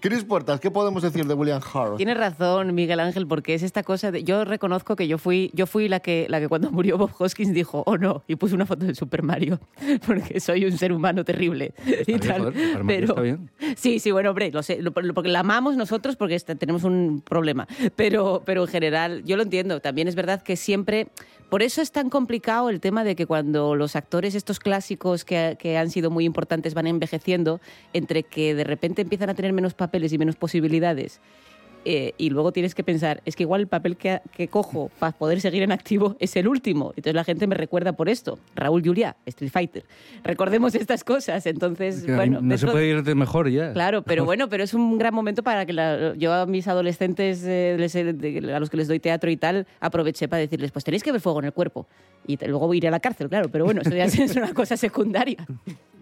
Cris 0.00 0.24
Puertas, 0.24 0.60
¿qué 0.60 0.70
podemos 0.70 1.02
decir 1.02 1.26
de 1.26 1.34
William 1.34 1.60
Hart? 1.60 1.96
Tienes 1.96 2.16
razón, 2.16 2.74
Miguel 2.74 3.00
Ángel, 3.00 3.26
porque 3.26 3.54
es 3.54 3.62
esta 3.62 3.82
cosa 3.82 4.10
de. 4.10 4.24
Yo 4.24 4.44
reconozco 4.44 4.96
que 4.96 5.08
yo 5.08 5.18
fui, 5.18 5.50
yo 5.54 5.66
fui 5.66 5.88
la 5.88 6.00
que, 6.00 6.26
la 6.28 6.40
que 6.40 6.48
cuando 6.48 6.70
murió 6.70 6.98
Bob 6.98 7.10
Hoskins 7.18 7.52
dijo, 7.52 7.82
oh 7.86 7.98
no, 7.98 8.22
y 8.26 8.36
puso 8.36 8.54
una 8.54 8.66
foto 8.66 8.86
de 8.86 8.94
Super 8.94 9.22
Mario, 9.22 9.60
porque 10.06 10.40
soy 10.40 10.64
un 10.64 10.76
ser 10.78 10.92
humano 10.92 11.24
terrible. 11.34 11.74
y 11.86 12.04
bien, 12.04 12.20
tal. 12.20 12.38
joder, 12.40 12.54
Super 12.54 12.84
Mario 12.84 12.86
Pero, 12.86 13.06
está 13.08 13.20
bien. 13.20 13.50
Sí, 13.76 13.98
sí, 13.98 14.10
bueno, 14.10 14.30
hombre, 14.30 14.50
lo 14.52 14.62
sé, 14.62 14.80
lo- 14.80 14.92
lo- 14.94 15.14
porque 15.14 15.28
la 15.30 15.40
amamos 15.40 15.76
nosotros 15.76 16.16
porque 16.16 16.34
este- 16.34 16.54
tenemos 16.54 16.84
un 16.84 17.20
problema. 17.20 17.66
Pero, 17.96 18.42
pero 18.44 18.62
en 18.62 18.68
general, 18.68 19.22
yo 19.24 19.36
lo 19.36 19.42
entiendo. 19.42 19.80
También 19.80 20.08
es 20.08 20.14
verdad 20.14 20.42
que 20.42 20.56
siempre. 20.56 21.08
Por 21.50 21.62
eso 21.62 21.82
es 21.82 21.92
tan 21.92 22.10
complicado 22.10 22.68
el 22.70 22.80
tema 22.80 23.04
de 23.04 23.14
que 23.14 23.26
cuando 23.26 23.76
los 23.76 23.94
actores, 23.96 24.34
estos 24.34 24.58
clásicos 24.58 25.24
que, 25.24 25.56
que 25.58 25.76
han 25.78 25.90
sido 25.90 26.10
muy 26.10 26.24
importantes, 26.24 26.74
van 26.74 26.86
envejeciendo, 26.86 27.60
entre 27.92 28.22
que 28.24 28.54
de 28.54 28.64
repente 28.64 29.02
empiezan 29.02 29.30
a 29.30 29.34
tener 29.34 29.52
menos 29.52 29.74
papeles 29.74 30.12
y 30.12 30.18
menos 30.18 30.36
posibilidades. 30.36 31.20
Eh, 31.84 32.12
y 32.18 32.30
luego 32.30 32.52
tienes 32.52 32.74
que 32.74 32.82
pensar, 32.82 33.20
es 33.24 33.36
que 33.36 33.42
igual 33.42 33.62
el 33.62 33.66
papel 33.68 33.96
que, 33.96 34.20
que 34.36 34.48
cojo 34.48 34.90
para 34.98 35.12
poder 35.12 35.40
seguir 35.40 35.62
en 35.62 35.72
activo 35.72 36.16
es 36.18 36.34
el 36.36 36.48
último. 36.48 36.90
Entonces 36.96 37.14
la 37.14 37.24
gente 37.24 37.46
me 37.46 37.54
recuerda 37.54 37.92
por 37.92 38.08
esto. 38.08 38.38
Raúl 38.54 38.82
Juliá, 38.84 39.16
Street 39.26 39.50
Fighter. 39.50 39.84
Recordemos 40.22 40.74
estas 40.74 41.04
cosas. 41.04 41.46
Entonces, 41.46 42.04
Que 42.04 42.14
bueno. 42.14 42.40
no 42.42 42.56
se 42.58 42.66
puede 42.66 42.86
ir 42.88 43.02
de 43.02 43.14
mejor 43.14 43.48
ya. 43.50 43.72
Claro, 43.72 44.02
pero 44.02 44.24
bueno, 44.24 44.48
pero 44.48 44.64
es 44.64 44.74
un 44.74 44.98
gran 44.98 45.14
momento 45.14 45.42
para 45.42 45.66
que 45.66 45.72
la- 45.72 46.14
yo 46.16 46.32
a 46.32 46.46
mis 46.46 46.66
adolescentes, 46.68 47.42
eh, 47.44 47.76
les 47.78 47.94
a 47.96 48.58
los 48.60 48.70
que 48.70 48.76
les 48.76 48.88
doy 48.88 49.00
teatro 49.00 49.30
y 49.30 49.36
tal, 49.36 49.66
aproveché 49.80 50.28
para 50.28 50.40
decirles, 50.40 50.72
pues 50.72 50.84
tenéis 50.84 51.02
que 51.02 51.12
ver 51.12 51.20
fuego 51.20 51.38
en 51.40 51.46
el 51.46 51.52
cuerpo. 51.52 51.86
Y 52.26 52.36
luego 52.46 52.72
iré 52.74 52.88
a 52.88 52.90
la 52.90 53.00
cárcel, 53.00 53.28
claro, 53.28 53.48
pero 53.50 53.64
bueno, 53.64 53.82
eso 53.82 53.90
ya 53.90 54.04
es 54.04 54.36
una 54.36 54.52
cosa 54.54 54.76
secundaria. 54.76 55.46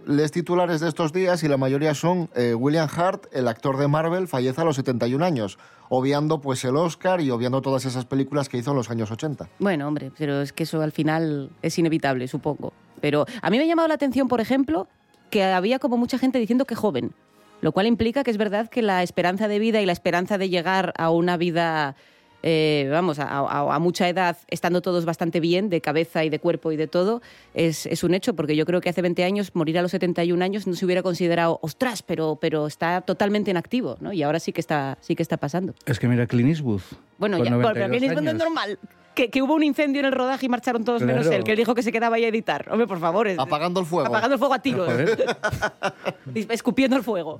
Les 0.06 0.32
titulares 0.32 0.80
de 0.80 0.88
estos 0.88 1.12
días 1.12 1.44
y 1.44 1.48
la 1.48 1.56
mayoría 1.56 1.94
son 1.94 2.28
eh, 2.34 2.54
William 2.54 2.88
Hart, 2.92 3.26
el 3.32 3.46
actor 3.46 3.76
de 3.76 3.86
Marvel, 3.86 4.26
fallece 4.26 4.60
a 4.60 4.64
los 4.64 4.74
71 4.74 5.24
años, 5.24 5.58
obviando 5.90 6.40
pues 6.40 6.64
el 6.64 6.76
Oscar 6.76 7.20
y 7.20 7.30
obviando 7.30 7.62
todas 7.62 7.84
esas 7.84 8.04
películas 8.04 8.48
que 8.48 8.58
hizo 8.58 8.72
en 8.72 8.78
los 8.78 8.90
años 8.90 9.12
80. 9.12 9.48
Bueno, 9.60 9.86
hombre, 9.86 10.10
pero 10.18 10.40
es 10.40 10.52
que 10.52 10.64
eso 10.64 10.82
al 10.82 10.90
final 10.90 11.50
es 11.62 11.78
inevitable, 11.78 12.26
supongo. 12.26 12.72
Pero 13.00 13.26
a 13.40 13.50
mí 13.50 13.58
me 13.58 13.64
ha 13.64 13.66
llamado 13.66 13.86
la 13.86 13.94
atención, 13.94 14.26
por 14.26 14.40
ejemplo, 14.40 14.88
que 15.30 15.44
había 15.44 15.78
como 15.78 15.96
mucha 15.96 16.18
gente 16.18 16.38
diciendo 16.38 16.64
que 16.64 16.74
joven, 16.74 17.12
lo 17.60 17.70
cual 17.72 17.86
implica 17.86 18.24
que 18.24 18.30
es 18.30 18.38
verdad 18.38 18.68
que 18.68 18.82
la 18.82 19.04
esperanza 19.04 19.46
de 19.46 19.60
vida 19.60 19.80
y 19.80 19.86
la 19.86 19.92
esperanza 19.92 20.36
de 20.36 20.48
llegar 20.48 20.92
a 20.98 21.10
una 21.10 21.36
vida, 21.36 21.94
eh, 22.42 22.88
vamos, 22.90 23.18
a, 23.18 23.24
a- 23.28 23.74
a 23.74 23.78
mucha 23.78 24.08
edad, 24.08 24.36
estando 24.48 24.82
todos 24.82 25.04
bastante 25.04 25.40
bien, 25.40 25.68
de 25.68 25.80
cabeza 25.80 26.24
y 26.24 26.30
de 26.30 26.38
cuerpo 26.38 26.72
y 26.72 26.76
de 26.76 26.86
todo, 26.88 27.22
es, 27.54 27.86
es 27.86 28.02
un 28.04 28.14
hecho, 28.14 28.34
porque 28.34 28.56
yo 28.56 28.66
creo 28.66 28.80
que 28.80 28.88
hace 28.88 29.02
20 29.02 29.24
años, 29.24 29.50
morir 29.54 29.78
a 29.78 29.82
los 29.82 29.90
71 29.92 30.44
años 30.44 30.66
no 30.66 30.74
se 30.74 30.84
hubiera 30.84 31.02
considerado, 31.02 31.58
ostras, 31.62 32.02
pero, 32.02 32.38
pero 32.40 32.66
está 32.66 33.00
totalmente 33.02 33.50
en 33.50 33.56
activo, 33.56 33.96
¿no? 34.00 34.12
Y 34.12 34.22
ahora 34.22 34.40
sí 34.40 34.52
que 34.52 34.60
está, 34.60 34.98
sí 35.00 35.14
que 35.14 35.22
está 35.22 35.36
pasando. 35.36 35.74
Es 35.86 35.98
que 35.98 36.08
mira, 36.08 36.26
Clint 36.26 36.48
Eastwood. 36.50 36.80
Bueno, 37.18 37.36
con 37.38 37.46
ya, 37.46 37.50
pero 37.50 37.60
92 37.88 38.22
que 38.22 38.28
es 38.28 38.34
normal. 38.34 38.78
Que, 39.14 39.28
que 39.28 39.42
hubo 39.42 39.54
un 39.54 39.62
incendio 39.62 40.00
en 40.00 40.06
el 40.06 40.12
rodaje 40.12 40.46
y 40.46 40.48
marcharon 40.48 40.84
todos 40.84 41.02
menos 41.02 41.26
él, 41.26 41.44
que 41.44 41.50
él 41.50 41.58
dijo 41.58 41.74
que 41.74 41.82
se 41.82 41.92
quedaba 41.92 42.16
ahí 42.16 42.24
a 42.24 42.28
editar. 42.28 42.66
Hombre, 42.70 42.86
por 42.86 42.98
favor. 42.98 43.28
es- 43.28 43.38
Apagando 43.38 43.80
el 43.80 43.86
fuego. 43.86 44.08
Apagando 44.08 44.34
el 44.36 44.38
fuego 44.38 44.54
a 44.54 44.58
tiros. 44.60 44.88
Escupiendo 46.48 46.96
el 46.96 47.02
fuego. 47.02 47.38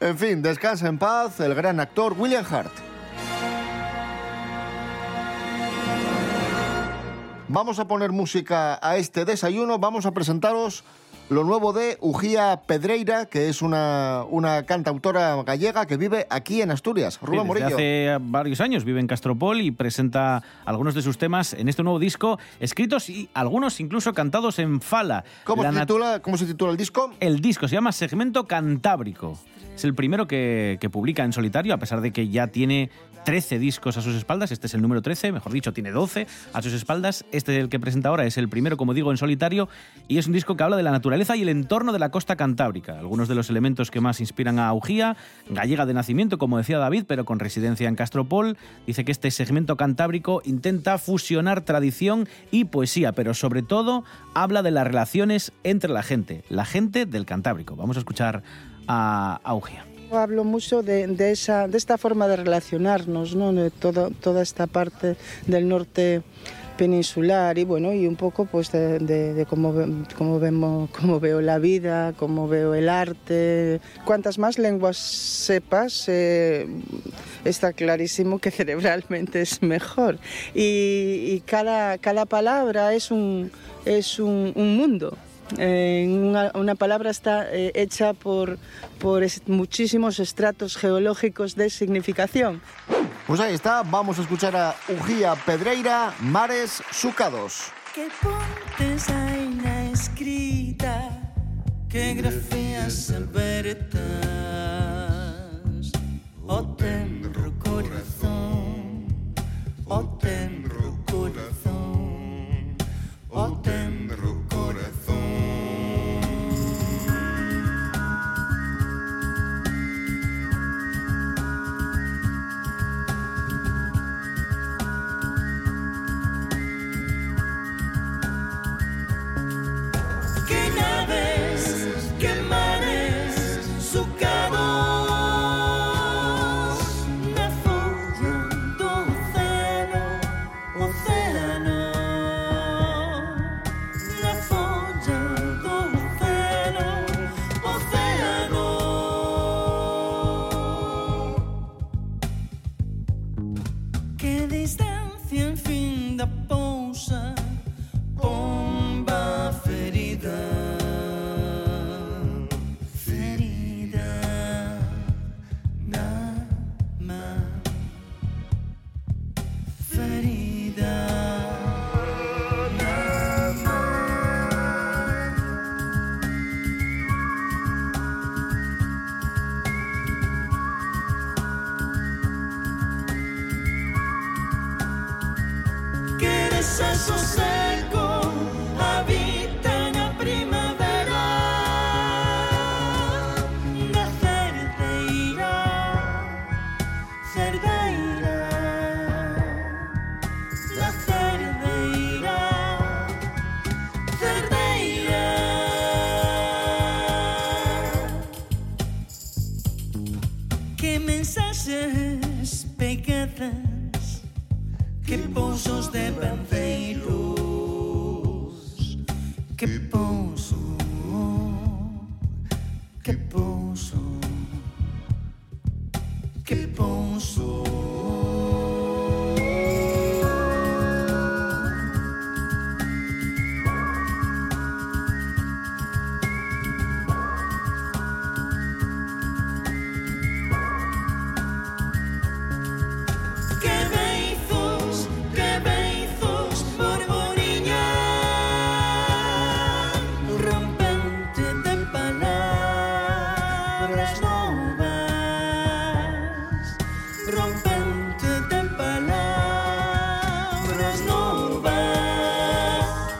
En 0.00 0.16
fin, 0.16 0.42
descansa 0.42 0.86
en 0.88 0.96
paz 0.98 1.40
el 1.40 1.54
gran 1.54 1.80
actor 1.80 2.14
William 2.16 2.44
Hart. 2.48 2.70
Vamos 7.54 7.78
a 7.78 7.86
poner 7.86 8.10
música 8.10 8.80
a 8.82 8.96
este 8.96 9.24
desayuno. 9.24 9.78
Vamos 9.78 10.06
a 10.06 10.10
presentaros 10.10 10.82
lo 11.30 11.44
nuevo 11.44 11.72
de 11.72 11.98
Ujía 12.00 12.62
Pedreira, 12.66 13.26
que 13.26 13.48
es 13.48 13.62
una, 13.62 14.24
una 14.28 14.64
cantautora 14.64 15.40
gallega 15.44 15.86
que 15.86 15.96
vive 15.96 16.26
aquí 16.30 16.62
en 16.62 16.72
Asturias. 16.72 17.14
Sí, 17.14 17.20
Rubén 17.22 17.42
desde 17.42 17.46
Morillo. 17.46 17.76
hace 17.76 18.16
varios 18.20 18.60
años 18.60 18.84
vive 18.84 18.98
en 18.98 19.06
Castropol 19.06 19.60
y 19.60 19.70
presenta 19.70 20.42
algunos 20.64 20.96
de 20.96 21.02
sus 21.02 21.16
temas 21.16 21.52
en 21.52 21.68
este 21.68 21.84
nuevo 21.84 22.00
disco, 22.00 22.40
escritos 22.58 23.08
y 23.08 23.28
algunos 23.34 23.78
incluso 23.78 24.12
cantados 24.14 24.58
en 24.58 24.80
fala. 24.80 25.22
¿Cómo, 25.44 25.62
se 25.62 25.70
titula, 25.70 26.18
¿Cómo 26.18 26.36
se 26.36 26.46
titula 26.46 26.72
el 26.72 26.76
disco? 26.76 27.12
El 27.20 27.38
disco 27.38 27.68
se 27.68 27.76
llama 27.76 27.92
Segmento 27.92 28.46
Cantábrico. 28.46 29.38
Es 29.76 29.84
el 29.84 29.94
primero 29.94 30.26
que, 30.26 30.78
que 30.80 30.90
publica 30.90 31.22
en 31.22 31.32
solitario, 31.32 31.72
a 31.72 31.78
pesar 31.78 32.00
de 32.00 32.12
que 32.12 32.28
ya 32.28 32.48
tiene 32.48 32.90
13 33.24 33.58
discos 33.58 33.96
a 33.96 34.02
sus 34.02 34.14
espaldas. 34.14 34.52
Este 34.52 34.66
es 34.66 34.74
el 34.74 34.82
número 34.82 35.02
13, 35.02 35.32
mejor 35.32 35.52
dicho, 35.52 35.72
tiene 35.72 35.90
12 35.90 36.26
a 36.52 36.62
sus 36.62 36.72
espaldas. 36.72 37.24
Este 37.32 37.58
el 37.58 37.68
que 37.68 37.80
presenta 37.80 38.10
ahora 38.10 38.26
es 38.26 38.38
el 38.38 38.48
primero, 38.48 38.76
como 38.76 38.94
digo, 38.94 39.10
en 39.10 39.16
solitario. 39.16 39.68
Y 40.08 40.18
es 40.18 40.26
un 40.26 40.32
disco 40.32 40.56
que 40.56 40.62
habla 40.62 40.76
de 40.76 40.82
la 40.82 40.90
naturaleza 40.90 41.36
y 41.36 41.42
el 41.42 41.48
entorno 41.48 41.92
de 41.92 41.98
la 41.98 42.10
costa 42.10 42.36
cantábrica. 42.36 42.98
Algunos 42.98 43.28
de 43.28 43.34
los 43.34 43.50
elementos 43.50 43.90
que 43.90 44.00
más 44.00 44.20
inspiran 44.20 44.58
a 44.58 44.68
Augía, 44.68 45.16
gallega 45.48 45.86
de 45.86 45.94
nacimiento, 45.94 46.38
como 46.38 46.58
decía 46.58 46.78
David, 46.78 47.04
pero 47.06 47.24
con 47.24 47.38
residencia 47.38 47.88
en 47.88 47.96
Castropol. 47.96 48.56
Dice 48.86 49.04
que 49.04 49.12
este 49.12 49.30
segmento 49.30 49.76
cantábrico 49.76 50.42
intenta 50.44 50.98
fusionar 50.98 51.62
tradición 51.62 52.28
y 52.50 52.64
poesía, 52.64 53.12
pero 53.12 53.34
sobre 53.34 53.62
todo 53.62 54.04
habla 54.34 54.62
de 54.62 54.70
las 54.70 54.86
relaciones 54.86 55.52
entre 55.62 55.90
la 55.90 56.02
gente, 56.02 56.44
la 56.48 56.64
gente 56.64 57.06
del 57.06 57.24
Cantábrico. 57.24 57.76
Vamos 57.76 57.96
a 57.96 58.00
escuchar 58.00 58.42
a 58.86 59.40
Augía. 59.44 59.93
Hablo 60.16 60.44
mucho 60.44 60.82
de, 60.82 61.30
esa, 61.30 61.68
de 61.68 61.76
esta 61.76 61.98
forma 61.98 62.28
de 62.28 62.36
relacionarnos, 62.36 63.34
¿no? 63.34 63.52
de 63.52 63.70
todo, 63.70 64.10
toda 64.10 64.42
esta 64.42 64.66
parte 64.66 65.16
del 65.46 65.68
norte 65.68 66.22
peninsular 66.76 67.56
y 67.58 67.64
bueno 67.64 67.92
y 67.92 68.06
un 68.06 68.16
poco 68.16 68.46
pues 68.46 68.72
de, 68.72 69.46
cómo, 69.48 69.72
cómo 70.16 70.40
vemos 70.40 70.90
cómo 70.90 71.20
veo 71.20 71.40
la 71.40 71.58
vida 71.58 72.12
cómo 72.16 72.48
veo 72.48 72.74
el 72.74 72.88
arte. 72.88 73.80
Cuantas 74.04 74.38
más 74.38 74.58
lenguas 74.58 74.96
sepas 74.96 76.08
eh, 76.08 76.66
está 77.44 77.72
clarísimo 77.72 78.38
que 78.38 78.50
cerebralmente 78.52 79.40
es 79.40 79.62
mejor. 79.62 80.18
Y, 80.54 81.40
cada, 81.46 81.98
cada 81.98 82.24
palabra 82.26 82.94
es 82.94 83.10
un 83.10 83.50
es 83.84 84.18
un 84.18 84.52
mundo 84.56 85.16
eh, 85.58 86.06
una, 86.08 86.50
una 86.54 86.74
palabra 86.74 87.10
está 87.10 87.46
eh, 87.52 87.72
hecha 87.74 88.12
por, 88.12 88.58
por 88.98 89.22
es- 89.22 89.42
muchísimos 89.46 90.18
estratos 90.20 90.76
geológicos 90.76 91.54
de 91.56 91.70
significación. 91.70 92.60
Pues 93.26 93.40
ahí 93.40 93.54
está, 93.54 93.82
vamos 93.82 94.18
a 94.18 94.22
escuchar 94.22 94.54
a 94.56 94.74
Ujía 94.88 95.34
Pedreira, 95.46 96.12
Mares 96.20 96.82
Sucados. 96.90 97.64
Que 97.94 98.08
pontes 98.20 99.06
escrita 99.92 101.10
Que 101.88 102.14
grafías 102.14 103.10
abertas 103.10 104.00
O 104.00 104.93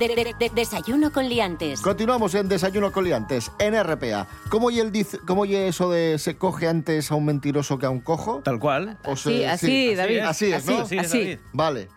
De- 0.09 0.15
de- 0.15 0.35
de- 0.39 0.51
desayuno 0.55 1.13
con 1.13 1.29
liantes. 1.31 1.81
Continuamos 1.81 2.35
en 2.35 2.47
Desayuno 2.47 2.93
Coliantes, 2.93 3.51
en 3.59 3.75
RPA. 3.75 4.27
¿Cómo 4.51 4.71
y, 4.71 4.79
el 4.79 4.93
¿Cómo 5.27 5.47
y 5.47 5.55
eso 5.57 5.91
de 5.91 6.19
se 6.19 6.37
coge 6.37 6.69
antes 6.69 7.11
a 7.11 7.15
un 7.15 7.25
mentiroso 7.25 7.79
que 7.79 7.87
a 7.87 7.91
un 7.91 8.01
cojo? 8.01 8.43
Tal 8.45 8.59
cual. 8.59 8.99
O 9.07 9.17
Sí, 9.17 9.45
así, 9.45 9.95
David. 9.95 10.19
Así 10.19 10.53
es, 10.53 10.67
¿no? 10.67 10.81
Así, 10.81 10.99
así. 10.99 11.39
Vale. 11.55 11.89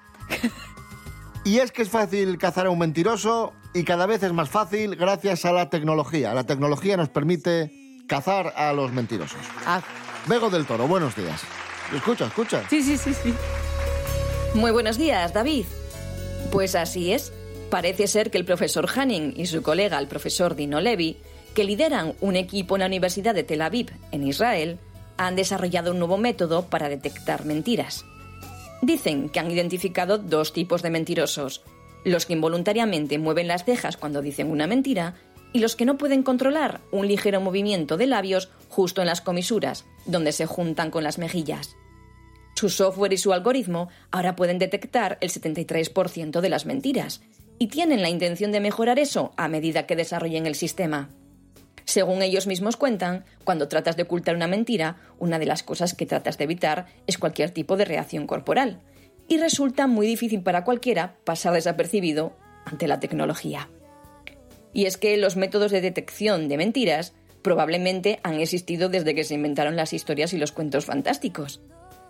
Y 1.44 1.60
es 1.60 1.72
que 1.74 1.82
es 1.82 1.90
fácil 1.90 2.38
cazar 2.38 2.68
a 2.68 2.70
un 2.70 2.80
mentiroso 2.80 3.54
y 3.74 3.84
cada 3.84 4.06
vez 4.06 4.24
es 4.24 4.32
más 4.32 4.50
fácil 4.50 4.96
gracias 4.96 5.44
a 5.44 5.52
la 5.52 5.70
tecnología. 5.70 6.34
La 6.34 6.46
tecnología 6.46 6.96
nos 6.96 7.10
permite 7.10 7.72
cazar 8.08 8.54
a 8.56 8.72
los 8.72 8.94
mentirosos. 8.94 9.40
Ah, 9.66 9.82
Bego 10.28 10.50
del 10.50 10.66
Toro, 10.66 10.88
buenos 10.88 11.14
días. 11.16 11.42
Escucha, 11.94 12.28
escucha. 12.28 12.64
sí, 12.70 12.82
sí, 12.82 12.98
sí, 12.98 13.14
sí. 13.14 13.34
Muy 14.54 14.72
buenos 14.72 14.98
días, 14.98 15.34
David. 15.34 15.66
Pues 16.52 16.74
así 16.76 17.12
es. 17.12 17.34
Parece 17.70 18.08
ser 18.08 18.32
que 18.32 18.38
el 18.38 18.46
profesor 18.46 18.88
Hanning 18.96 19.34
y 19.36 19.46
su 19.48 19.62
colega, 19.62 20.00
el 20.00 20.08
profesor 20.08 20.56
Dino 20.56 20.80
Levy, 20.80 21.18
que 21.54 21.66
lideran 21.66 22.14
un 22.22 22.38
equipo 22.38 22.76
en 22.76 22.80
la 22.82 22.86
Universidad 22.86 23.36
de 23.36 23.44
Tel 23.44 23.62
Aviv, 23.62 23.92
en 24.12 24.26
Israel, 24.26 24.80
han 25.18 25.36
desarrollado 25.36 25.92
un 25.92 26.00
nuevo 26.00 26.18
método 26.18 26.68
para 26.68 26.88
detectar 26.88 27.46
mentiras. 27.46 28.06
Dicen 28.82 29.28
que 29.30 29.40
han 29.40 29.52
identificado 29.52 30.18
dos 30.18 30.54
tipos 30.54 30.82
de 30.82 30.92
mentirosos, 30.92 31.62
los 32.06 32.26
que 32.26 32.34
involuntariamente 32.34 33.18
mueven 33.18 33.50
las 33.50 33.66
cejas 33.66 33.98
cuando 33.98 34.22
dicen 34.22 34.50
una 34.50 34.68
mentira 34.68 35.16
y 35.52 35.60
los 35.60 35.76
que 35.76 35.86
no 35.86 35.98
pueden 35.98 36.24
controlar 36.24 36.80
un 36.92 37.08
ligero 37.08 37.42
movimiento 37.42 37.98
de 37.98 38.06
labios 38.06 38.50
justo 38.70 39.02
en 39.02 39.08
las 39.08 39.20
comisuras, 39.20 39.86
donde 40.06 40.32
se 40.32 40.46
juntan 40.46 40.90
con 40.90 41.04
las 41.04 41.18
mejillas. 41.18 41.76
Su 42.56 42.70
software 42.70 43.14
y 43.14 43.18
su 43.18 43.34
algoritmo 43.34 43.90
ahora 44.12 44.36
pueden 44.36 44.58
detectar 44.58 45.18
el 45.22 45.32
73% 45.32 46.40
de 46.40 46.50
las 46.50 46.66
mentiras 46.66 47.22
y 47.60 47.68
tienen 47.68 48.02
la 48.02 48.10
intención 48.10 48.52
de 48.52 48.60
mejorar 48.60 49.00
eso 49.00 49.34
a 49.38 49.48
medida 49.48 49.86
que 49.86 49.96
desarrollen 49.96 50.46
el 50.46 50.56
sistema. 50.56 51.10
Según 51.86 52.22
ellos 52.22 52.48
mismos 52.48 52.76
cuentan, 52.76 53.24
cuando 53.46 53.70
tratas 53.70 53.96
de 53.96 54.04
ocultar 54.04 54.36
una 54.36 54.48
mentira, 54.48 54.98
una 55.20 55.40
de 55.40 55.46
las 55.46 55.64
cosas 55.64 55.94
que 55.94 56.06
tratas 56.06 56.38
de 56.38 56.44
evitar 56.44 56.88
es 57.08 57.18
cualquier 57.18 57.52
tipo 57.52 57.78
de 57.78 57.86
reacción 57.86 58.28
corporal. 58.28 58.82
Y 59.30 59.38
resulta 59.38 59.88
muy 59.88 60.06
difícil 60.06 60.42
para 60.42 60.64
cualquiera 60.64 61.16
pasar 61.24 61.54
desapercibido 61.54 62.34
ante 62.66 62.88
la 62.88 63.00
tecnología. 63.00 63.70
Y 64.74 64.86
es 64.86 64.98
que 64.98 65.16
los 65.18 65.38
métodos 65.38 65.72
de 65.72 65.82
detección 65.82 66.50
de 66.50 66.58
mentiras 66.58 67.14
probablemente 67.42 68.20
han 68.24 68.42
existido 68.42 68.90
desde 68.90 69.16
que 69.16 69.24
se 69.24 69.36
inventaron 69.36 69.78
las 69.78 69.94
historias 69.94 70.34
y 70.34 70.38
los 70.38 70.52
cuentos 70.52 70.86
fantásticos. 70.86 71.62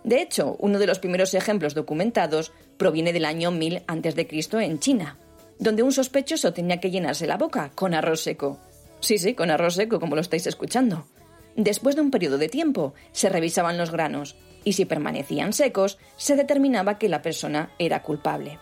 De 0.02 0.20
hecho, 0.20 0.56
uno 0.58 0.80
de 0.80 0.86
los 0.88 0.98
primeros 0.98 1.34
ejemplos 1.34 1.74
documentados 1.74 2.52
proviene 2.76 3.12
del 3.12 3.24
año 3.24 3.52
1000 3.52 3.84
a.C. 3.86 4.64
en 4.64 4.80
China, 4.80 5.18
donde 5.58 5.82
un 5.82 5.92
sospechoso 5.92 6.52
tenía 6.52 6.80
que 6.80 6.90
llenarse 6.90 7.26
la 7.26 7.36
boca 7.36 7.70
con 7.74 7.94
arroz 7.94 8.22
seco. 8.22 8.58
Sí, 9.00 9.18
sí, 9.18 9.34
con 9.34 9.50
arroz 9.50 9.74
seco, 9.74 10.00
como 10.00 10.14
lo 10.14 10.20
estáis 10.20 10.46
escuchando. 10.46 11.06
Después 11.56 11.96
de 11.96 12.02
un 12.02 12.10
periodo 12.10 12.38
de 12.38 12.48
tiempo, 12.48 12.94
se 13.12 13.28
revisaban 13.28 13.78
los 13.78 13.90
granos 13.90 14.36
y 14.64 14.74
si 14.74 14.84
permanecían 14.84 15.52
secos, 15.52 15.98
se 16.16 16.36
determinaba 16.36 16.98
que 16.98 17.08
la 17.08 17.22
persona 17.22 17.72
era 17.78 18.02
culpable. 18.02 18.58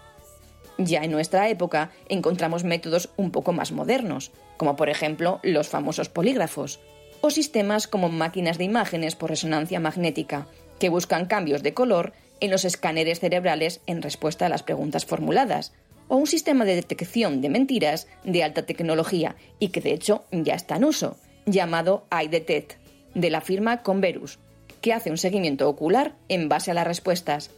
Ya 0.79 1.03
en 1.03 1.11
nuestra 1.11 1.49
época 1.49 1.91
encontramos 2.09 2.65
métodos 2.65 3.11
un 3.17 3.31
poco 3.31 3.53
más 3.53 3.73
modernos, 3.73 4.31
como 4.57 4.77
por 4.77 4.89
ejemplo 4.89 5.41
los 5.43 5.69
famosos 5.69 6.09
polígrafos, 6.09 6.81
o 7.23 7.31
sistemas 7.31 7.87
como 7.89 8.09
máquinas 8.09 8.59
de 8.59 8.65
imágenes 8.65 9.17
por 9.17 9.31
resonancia 9.31 9.81
magnética, 9.81 10.47
que 10.79 10.91
buscan 10.91 11.27
cambios 11.27 11.63
de 11.63 11.75
color 11.75 12.13
en 12.41 12.51
los 12.51 12.65
escáneres 12.65 13.21
cerebrales 13.21 13.81
en 13.87 14.03
respuesta 14.03 14.47
a 14.47 14.49
las 14.51 14.63
preguntas 14.63 15.07
formuladas, 15.07 15.73
o 16.09 16.17
un 16.17 16.27
sistema 16.27 16.65
de 16.65 16.77
detección 16.77 17.41
de 17.41 17.49
mentiras 17.49 18.09
de 18.25 18.45
alta 18.45 18.67
tecnología 18.67 19.37
y 19.59 19.69
que 19.69 19.81
de 19.81 19.93
hecho 19.93 20.25
ya 20.31 20.55
está 20.55 20.77
en 20.77 20.85
uso, 20.85 21.17
llamado 21.47 22.07
iDetect, 22.11 22.75
de 23.15 23.31
la 23.31 23.41
firma 23.41 23.83
Converus, 23.83 24.39
que 24.83 24.93
hace 24.93 25.11
un 25.11 25.17
seguimiento 25.17 25.69
ocular 25.69 26.15
en 26.29 26.49
base 26.49 26.71
a 26.71 26.75
las 26.75 26.87
respuestas, 26.87 27.51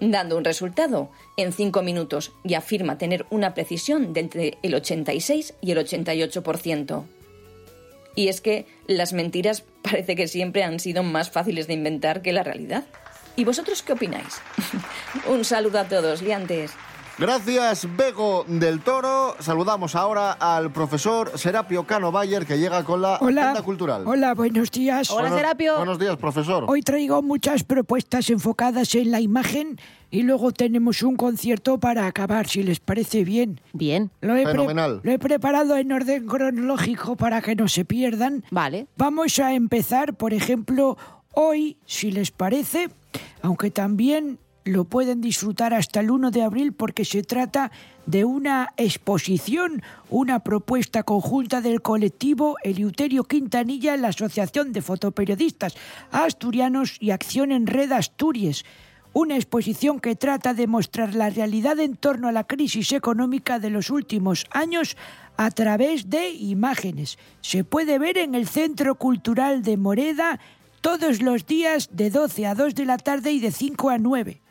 dando 0.00 0.36
un 0.36 0.44
resultado 0.44 1.10
en 1.36 1.52
5 1.52 1.82
minutos 1.82 2.32
y 2.44 2.54
afirma 2.54 2.98
tener 2.98 3.26
una 3.30 3.52
precisión 3.52 4.12
de 4.12 4.20
entre 4.20 4.58
el 4.62 4.74
86 4.74 5.54
y 5.60 5.72
el 5.72 5.78
88%. 5.78 7.04
Y 8.14 8.28
es 8.28 8.40
que 8.40 8.66
las 8.86 9.12
mentiras 9.12 9.64
parece 9.82 10.14
que 10.16 10.28
siempre 10.28 10.62
han 10.62 10.80
sido 10.80 11.02
más 11.02 11.30
fáciles 11.30 11.66
de 11.66 11.74
inventar 11.74 12.22
que 12.22 12.32
la 12.32 12.42
realidad. 12.42 12.84
¿Y 13.34 13.44
vosotros 13.44 13.82
qué 13.82 13.94
opináis? 13.94 14.40
un 15.28 15.44
saludo 15.44 15.78
a 15.78 15.88
todos, 15.88 16.22
liantes. 16.22 16.72
Gracias, 17.18 17.86
Bego 17.96 18.44
del 18.48 18.80
Toro. 18.80 19.36
Saludamos 19.38 19.94
ahora 19.94 20.32
al 20.32 20.72
profesor 20.72 21.30
Serapio 21.38 21.84
Cano 21.86 22.10
Bayer, 22.10 22.46
que 22.46 22.58
llega 22.58 22.82
con 22.84 23.02
la 23.02 23.18
Hola. 23.20 23.42
agenda 23.50 23.62
cultural. 23.62 24.02
Hola, 24.06 24.34
buenos 24.34 24.70
días. 24.70 25.10
Buenos- 25.10 25.30
Buenos 25.76 25.98
días, 25.98 26.16
profesor. 26.16 26.64
Hoy 26.66 26.80
traigo 26.82 27.20
muchas 27.22 27.64
propuestas 27.64 28.30
enfocadas 28.30 28.94
en 28.94 29.10
la 29.10 29.20
imagen 29.20 29.78
y 30.10 30.22
luego 30.22 30.52
tenemos 30.52 31.02
un 31.02 31.16
concierto 31.16 31.78
para 31.78 32.06
acabar, 32.06 32.48
si 32.48 32.62
les 32.62 32.80
parece 32.80 33.24
bien. 33.24 33.60
Bien. 33.72 34.10
Lo 34.22 34.34
he, 34.34 34.44
Fenomenal. 34.46 35.00
lo 35.02 35.12
he 35.12 35.18
preparado 35.18 35.76
en 35.76 35.92
orden 35.92 36.26
cronológico 36.26 37.16
para 37.16 37.40
que 37.42 37.54
no 37.54 37.68
se 37.68 37.84
pierdan. 37.84 38.42
Vale. 38.50 38.86
Vamos 38.96 39.38
a 39.38 39.52
empezar, 39.54 40.14
por 40.14 40.32
ejemplo, 40.32 40.96
hoy, 41.34 41.76
si 41.84 42.10
les 42.10 42.30
parece, 42.30 42.88
aunque 43.42 43.70
también 43.70 44.38
lo 44.64 44.84
pueden 44.84 45.20
disfrutar 45.20 45.74
hasta 45.74 46.00
el 46.00 46.10
1 46.10 46.30
de 46.30 46.42
abril 46.42 46.72
porque 46.72 47.04
se 47.04 47.22
trata 47.22 47.72
de 48.06 48.24
una 48.24 48.72
exposición, 48.76 49.82
una 50.10 50.40
propuesta 50.40 51.02
conjunta 51.02 51.60
del 51.60 51.82
colectivo 51.82 52.56
Eleuterio 52.62 53.24
Quintanilla 53.24 53.96
la 53.96 54.08
Asociación 54.08 54.72
de 54.72 54.82
Fotoperiodistas 54.82 55.74
Asturianos 56.10 56.96
y 57.00 57.10
Acción 57.10 57.52
en 57.52 57.66
Red 57.66 57.92
Asturias. 57.92 58.64
Una 59.14 59.36
exposición 59.36 60.00
que 60.00 60.16
trata 60.16 60.54
de 60.54 60.66
mostrar 60.66 61.14
la 61.14 61.28
realidad 61.28 61.78
en 61.80 61.96
torno 61.96 62.28
a 62.28 62.32
la 62.32 62.44
crisis 62.44 62.92
económica 62.92 63.58
de 63.58 63.68
los 63.68 63.90
últimos 63.90 64.46
años 64.50 64.96
a 65.36 65.50
través 65.50 66.08
de 66.08 66.30
imágenes. 66.30 67.18
Se 67.42 67.62
puede 67.62 67.98
ver 67.98 68.16
en 68.16 68.34
el 68.34 68.48
Centro 68.48 68.94
Cultural 68.94 69.62
de 69.62 69.76
Moreda 69.76 70.40
todos 70.80 71.22
los 71.22 71.46
días 71.46 71.90
de 71.92 72.10
12 72.10 72.46
a 72.46 72.54
2 72.54 72.74
de 72.74 72.84
la 72.86 72.98
tarde 72.98 73.32
y 73.32 73.40
de 73.40 73.52
5 73.52 73.90
a 73.90 73.98
9. 73.98 74.41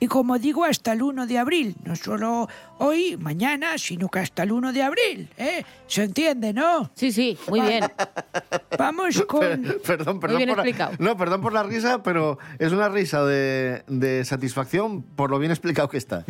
Y 0.00 0.06
como 0.06 0.38
digo, 0.38 0.64
hasta 0.64 0.92
el 0.92 1.02
1 1.02 1.26
de 1.26 1.38
abril, 1.38 1.74
no 1.84 1.96
solo 1.96 2.48
hoy, 2.78 3.16
mañana, 3.16 3.76
sino 3.78 4.08
que 4.08 4.20
hasta 4.20 4.44
el 4.44 4.52
1 4.52 4.72
de 4.72 4.82
abril, 4.82 5.28
¿eh? 5.36 5.64
¿Se 5.88 6.04
entiende, 6.04 6.52
no? 6.52 6.90
Sí, 6.94 7.10
sí, 7.10 7.36
muy 7.48 7.60
bien. 7.62 7.84
Vamos 8.78 9.20
con... 9.22 9.64
perdón, 9.84 10.20
perdón. 10.20 10.36
bien 10.38 10.48
por 10.50 10.58
la- 10.58 10.62
explicado. 10.62 10.92
no, 11.00 11.16
perdón 11.16 11.40
por 11.40 11.52
la 11.52 11.64
risa, 11.64 12.02
pero 12.02 12.38
es 12.60 12.70
una 12.72 12.88
risa 12.88 13.24
de, 13.24 13.82
de 13.88 14.24
satisfacción 14.24 15.02
por 15.02 15.30
lo 15.30 15.38
bien 15.40 15.50
explicado 15.50 15.88
que 15.88 15.96
está. 15.98 16.24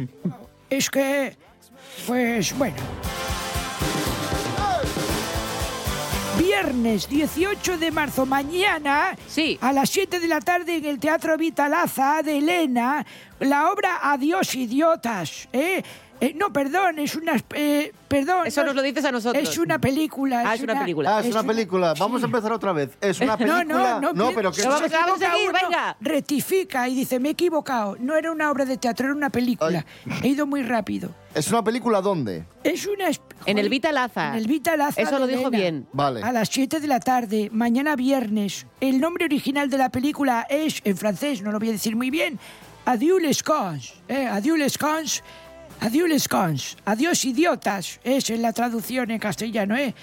Es 0.70 0.88
que, 0.88 1.36
pues 2.06 2.56
bueno. 2.56 2.76
Viernes 6.60 7.08
18 7.08 7.78
de 7.78 7.92
marzo, 7.92 8.26
mañana, 8.26 9.16
a 9.60 9.72
las 9.72 9.90
7 9.90 10.18
de 10.18 10.26
la 10.26 10.40
tarde 10.40 10.78
en 10.78 10.86
el 10.86 10.98
Teatro 10.98 11.38
Vitalaza 11.38 12.20
de 12.24 12.38
Elena, 12.38 13.06
la 13.38 13.70
obra 13.70 14.00
Adiós 14.02 14.56
idiotas. 14.56 15.48
¿eh? 15.52 15.84
Eh, 16.20 16.34
no, 16.36 16.52
perdón, 16.52 16.98
es 16.98 17.14
una... 17.14 17.36
eh, 17.54 17.92
perdón. 18.08 18.46
Eso 18.46 18.64
nos 18.64 18.74
lo 18.74 18.82
dices 18.82 19.04
a 19.04 19.12
nosotros. 19.12 19.42
Es 19.48 19.56
una 19.58 19.78
película. 19.80 20.42
Ah, 20.44 20.54
es 20.54 20.62
una 20.62 20.80
película. 20.80 21.16
Ah, 21.16 21.20
es 21.20 21.26
una 21.30 21.44
película. 21.44 21.94
Vamos 21.98 22.22
a 22.22 22.26
empezar 22.26 22.52
otra 22.52 22.72
vez. 22.72 22.90
Es 23.00 23.20
una 23.20 23.32
No, 23.32 23.38
película. 23.38 24.00
no, 24.00 24.12
no. 24.12 24.30
pero 24.34 24.50
que 24.52 24.62
vamos- 24.62 24.82
a 24.82 24.88
seguir, 25.18 25.50
uno, 25.50 25.58
venga. 25.62 25.96
Rectifica 26.00 26.88
y 26.88 26.94
dice, 26.94 27.20
me 27.20 27.28
he 27.28 27.32
equivocado. 27.32 27.96
No 28.00 28.16
era 28.16 28.32
una 28.32 28.50
obra 28.50 28.64
de 28.64 28.76
teatro, 28.76 29.06
era 29.06 29.14
una 29.14 29.30
película. 29.30 29.84
He 30.22 30.28
ido 30.28 30.46
muy 30.46 30.62
rápido. 30.62 31.10
¿Es 31.34 31.48
una 31.48 31.62
película 31.62 32.00
dónde? 32.00 32.44
Es 32.64 32.86
una... 32.86 33.08
En 33.46 33.58
el 33.58 33.68
Vita 33.68 33.92
Laza. 33.92 34.30
En 34.30 34.34
el 34.34 34.46
Vita 34.48 34.76
Laza 34.76 35.00
Eso 35.00 35.18
lo 35.18 35.26
dijo 35.28 35.42
Elena. 35.48 35.56
bien. 35.58 35.86
Vale. 35.92 36.22
A 36.22 36.32
las 36.32 36.48
7 36.48 36.80
de 36.80 36.86
la 36.88 36.98
tarde, 36.98 37.48
mañana 37.52 37.94
viernes. 37.94 38.66
El 38.80 39.00
nombre 39.00 39.24
original 39.26 39.70
de 39.70 39.78
la 39.78 39.90
película 39.90 40.46
es, 40.50 40.80
en 40.84 40.96
francés, 40.96 41.42
no 41.42 41.52
lo 41.52 41.58
voy 41.60 41.68
a 41.68 41.72
decir 41.72 41.94
muy 41.94 42.10
bien, 42.10 42.38
Adieu 42.86 43.18
les 43.18 43.42
cons. 43.42 43.94
Eh, 44.08 44.26
Adieu 44.26 44.56
les 44.56 44.76
cons. 44.78 45.22
Cons. 46.28 46.76
Adiós 46.84 47.24
idiotas. 47.24 48.00
Es 48.04 48.30
en 48.30 48.42
la 48.42 48.52
traducción 48.52 49.10
en 49.10 49.18
castellano, 49.18 49.76
¿eh? 49.76 49.94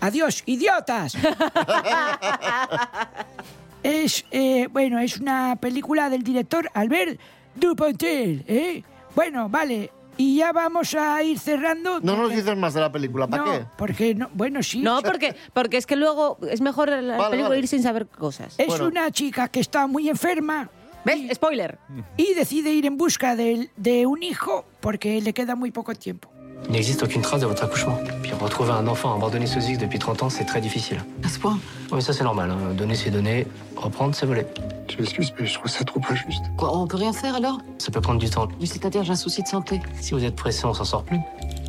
Adiós 0.00 0.42
idiotas. 0.46 1.14
es, 3.82 4.24
eh, 4.30 4.68
bueno, 4.70 4.98
es 4.98 5.18
una 5.18 5.56
película 5.56 6.10
del 6.10 6.22
director 6.22 6.68
Albert 6.74 7.18
Dupontel, 7.54 8.44
¿eh? 8.46 8.82
Bueno, 9.14 9.48
vale. 9.48 9.90
Y 10.16 10.36
ya 10.36 10.52
vamos 10.52 10.94
a 10.94 11.22
ir 11.22 11.38
cerrando. 11.38 12.00
No 12.00 12.16
nos 12.16 12.30
dices 12.30 12.54
más 12.56 12.74
de 12.74 12.80
la 12.80 12.92
película. 12.92 13.26
¿Para 13.26 13.44
No, 13.44 13.52
qué? 13.52 13.64
porque 13.78 14.14
no, 14.14 14.28
bueno, 14.34 14.62
sí. 14.62 14.80
No, 14.80 15.00
porque, 15.00 15.34
porque 15.54 15.78
es 15.78 15.86
que 15.86 15.96
luego 15.96 16.36
es 16.50 16.60
mejor 16.60 16.90
la 16.90 17.16
Vale, 17.16 17.30
película 17.30 17.48
vale. 17.50 17.60
ir 17.60 17.68
sin 17.68 17.82
saber 17.82 18.06
cosas. 18.06 18.54
Es 18.58 18.78
una 18.80 19.10
chica 19.10 19.48
que 19.48 19.60
está 19.60 19.86
muy 19.86 20.10
enferma. 20.10 20.68
¿Ves? 21.04 21.34
Spoiler. 21.34 21.78
Y 22.16 22.34
decide 22.34 22.72
ir 22.72 22.86
en 22.86 22.96
busca 22.96 23.34
de, 23.36 23.70
de 23.76 24.06
un 24.06 24.22
hijo 24.22 24.64
porque 24.80 25.20
le 25.20 25.32
queda 25.32 25.54
muy 25.56 25.70
poco 25.70 25.94
tiempo. 25.94 26.28
Il 26.66 26.72
n'existe 26.72 27.02
aucune 27.02 27.22
trace 27.22 27.40
de 27.40 27.46
votre 27.46 27.64
accouchement. 27.64 27.98
Puis 28.22 28.32
retrouver 28.32 28.72
un 28.72 28.86
enfant 28.86 29.14
abandonné 29.16 29.46
sous 29.46 29.60
X 29.60 29.78
depuis 29.78 29.98
30 29.98 30.22
ans, 30.24 30.28
c'est 30.30 30.44
très 30.44 30.60
difficile. 30.60 31.02
À 31.24 31.28
ce 31.28 31.38
point 31.38 31.58
Oui, 31.90 32.02
ça 32.02 32.12
c'est 32.12 32.22
normal. 32.24 32.50
hein. 32.50 32.74
Donner 32.74 32.94
c'est 32.94 33.10
donner, 33.10 33.46
reprendre 33.76 34.14
c'est 34.14 34.26
voler. 34.26 34.44
Je 34.90 34.96
m'excuse, 34.98 35.32
mais 35.40 35.46
je 35.46 35.54
trouve 35.54 35.70
ça 35.70 35.84
trop 35.84 36.00
injuste. 36.10 36.42
Quoi, 36.58 36.76
on 36.76 36.86
peut 36.86 36.98
rien 36.98 37.14
faire 37.14 37.34
alors? 37.36 37.60
Ça 37.78 37.90
peut 37.90 38.02
prendre 38.02 38.20
du 38.20 38.28
temps. 38.28 38.46
Mais 38.60 38.66
c'est-à-dire, 38.66 39.02
j'ai 39.04 39.12
un 39.12 39.16
souci 39.16 39.42
de 39.42 39.48
santé. 39.48 39.80
Si 40.00 40.12
vous 40.12 40.22
êtes 40.22 40.36
pressé, 40.36 40.66
on 40.66 40.74
s'en 40.74 40.84
sort 40.84 41.04
plus. 41.04 41.18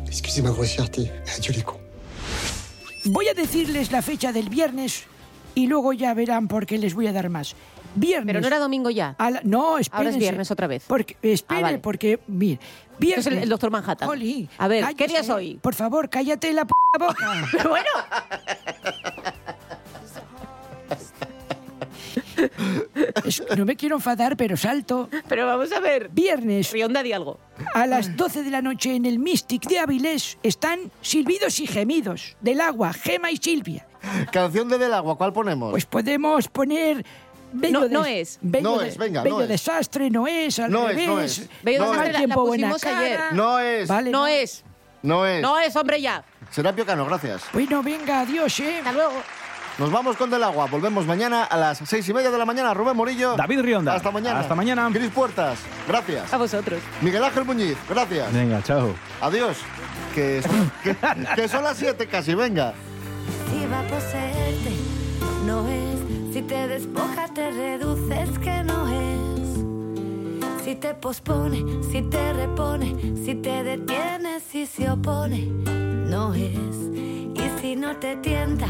Excusez 0.08 0.42
ma 0.42 0.50
grossièreté. 0.50 1.10
Adieu 1.38 1.54
les 1.54 1.62
cons. 1.62 1.78
Voy 3.06 3.28
a 3.28 3.34
decirles 3.34 3.90
la 3.90 4.02
fecha 4.02 4.30
del 4.32 4.48
viernes 4.50 5.04
y 5.54 5.66
luego 5.66 5.92
ya 5.94 6.12
verán 6.14 6.48
por 6.48 6.66
qué 6.66 6.76
les 6.78 6.94
voy 6.94 7.06
a 7.06 7.12
dar 7.12 7.30
más. 7.30 7.54
Viernes. 7.94 8.26
Pero 8.26 8.40
no 8.40 8.46
era 8.46 8.58
domingo 8.58 8.90
ya. 8.90 9.14
la- 9.18 9.40
no, 9.44 9.78
espérense. 9.78 9.96
Ahora 9.96 10.10
es 10.10 10.18
viernes 10.18 10.50
otra 10.50 10.66
vez. 10.66 10.84
Porque, 10.86 11.16
espere, 11.22 11.60
Ah, 11.60 11.62
vale. 11.62 11.78
porque, 11.78 12.20
mire, 12.26 12.58
viernes... 12.98 13.26
es 13.26 13.32
el, 13.32 13.38
el 13.42 13.48
doctor 13.48 13.70
Manhattan. 13.70 14.08
Oli, 14.08 14.48
a 14.58 14.68
ver, 14.68 14.84
¿qué 14.96 15.06
día 15.08 15.20
es 15.20 15.28
hoy? 15.30 15.58
Por 15.60 15.74
favor, 15.74 16.08
cállate 16.08 16.52
la 16.52 16.64
p 16.64 16.72
boca. 16.98 17.14
Pero 17.52 17.68
bueno. 17.70 17.88
Es- 23.24 23.42
no 23.56 23.64
me 23.64 23.76
quiero 23.76 23.96
enfadar, 23.96 24.36
pero 24.36 24.56
salto. 24.56 25.08
Pero 25.28 25.46
vamos 25.46 25.70
a 25.72 25.80
ver. 25.80 26.08
Viernes. 26.10 26.70
Rionda, 26.72 27.02
di 27.02 27.12
algo. 27.12 27.38
A 27.74 27.86
las 27.86 28.16
12 28.16 28.42
de 28.42 28.50
la 28.50 28.62
noche 28.62 28.94
en 28.96 29.06
el 29.06 29.18
Mystic 29.18 29.66
de 29.68 29.78
Avilés 29.78 30.38
están 30.42 30.90
Silbidos 31.00 31.60
y 31.60 31.66
Gemidos 31.66 32.36
del 32.40 32.60
Agua, 32.60 32.92
Gema 32.92 33.30
y 33.30 33.36
Silvia. 33.36 33.86
Canción 34.32 34.68
de 34.68 34.78
Del 34.78 34.92
Agua, 34.94 35.16
¿cuál 35.16 35.32
ponemos? 35.32 35.70
Pues 35.70 35.86
podemos 35.86 36.48
poner... 36.48 37.04
Bello 37.52 37.80
No- 37.82 37.88
no 37.88 38.04
es. 38.06 38.38
Bello 38.40 38.76
No 38.76 38.80
es, 38.82 38.96
venga, 38.96 39.22
bello 39.22 39.36
no 39.36 39.42
es. 39.42 39.48
desastre, 39.48 40.10
no 40.10 40.26
es, 40.26 40.58
al 40.58 40.70
No 40.70 40.88
es, 40.88 41.06
no 41.06 41.20
es. 41.20 41.48
Bello 41.62 41.84
No 41.84 41.90
desastre 41.92 42.10
es. 42.10 42.20
la- 42.20 42.26
la 42.26 42.34
pusimos 42.34 42.84
ayer. 42.84 43.20
No 43.32 43.58
es. 43.58 43.88
Vale, 43.88 44.10
No 44.10 44.26
es. 44.26 44.64
No 45.02 45.26
es. 45.26 45.42
No 45.42 45.58
es, 45.58 45.74
hombre, 45.76 46.00
ya. 46.00 46.24
Serapio 46.50 46.86
Cano, 46.86 47.04
gracias. 47.06 47.42
Bueno, 47.52 47.82
venga, 47.82 48.20
adiós, 48.20 48.58
¿eh? 48.60 48.78
Hasta 48.78 48.92
luego. 48.92 49.14
Nos 49.78 49.90
vamos 49.90 50.16
con 50.18 50.28
Del 50.30 50.42
Agua. 50.42 50.66
Volvemos 50.66 51.06
mañana 51.06 51.44
a 51.44 51.56
las 51.56 51.78
seis 51.78 52.06
y 52.06 52.12
media 52.12 52.30
de 52.30 52.36
la 52.36 52.44
mañana. 52.44 52.74
Rubén 52.74 52.94
Morillo. 52.94 53.34
David 53.36 53.60
Rionda. 53.62 53.94
Hasta 53.94 54.10
mañana. 54.10 54.40
Hasta 54.40 54.54
mañana. 54.54 54.88
Cris 54.92 55.10
Puertas. 55.10 55.58
Gracias. 55.88 56.32
A 56.32 56.36
vosotros. 56.36 56.78
Miguel 57.00 57.24
Ángel 57.24 57.44
Muñiz. 57.46 57.76
Gracias. 57.88 58.32
Venga, 58.34 58.62
chao. 58.62 58.94
Adiós. 59.22 59.56
Que 60.14 60.42
son, 60.42 60.70
que, 60.84 60.94
que 61.34 61.48
son 61.48 61.64
las 61.64 61.78
siete 61.78 62.06
casi. 62.06 62.34
Venga. 62.34 62.74
Si 63.50 63.64
va 63.66 63.80
a 63.80 63.82
poseerte, 63.84 64.72
no 65.46 65.66
es. 65.68 65.91
Si 66.32 66.40
te 66.40 66.66
despoja, 66.66 67.28
te 67.34 67.50
reduces, 67.50 68.38
que 68.38 68.62
no 68.64 68.88
es. 68.88 70.64
Si 70.64 70.74
te 70.76 70.94
pospone, 70.94 71.62
si 71.90 72.00
te 72.00 72.32
repone, 72.32 72.96
si 73.22 73.34
te 73.34 73.62
detiene, 73.62 74.40
si 74.40 74.64
se 74.64 74.90
opone, 74.90 75.44
no 76.08 76.32
es. 76.32 76.76
Y 77.34 77.60
si 77.60 77.76
no 77.76 77.94
te 77.98 78.16
tienta, 78.16 78.66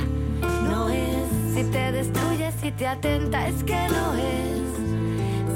no 0.68 0.88
es. 0.88 1.54
Si 1.54 1.62
te 1.70 1.92
destruye, 1.92 2.50
si 2.60 2.72
te 2.72 2.84
atenta, 2.84 3.46
es 3.46 3.62
que 3.62 3.86
no 3.90 4.14
es. 4.14 4.62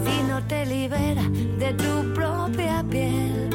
Si 0.04 0.22
no 0.28 0.40
te 0.46 0.64
libera 0.64 1.24
de 1.58 1.74
tu 1.74 2.14
propia 2.14 2.84
piel, 2.88 3.50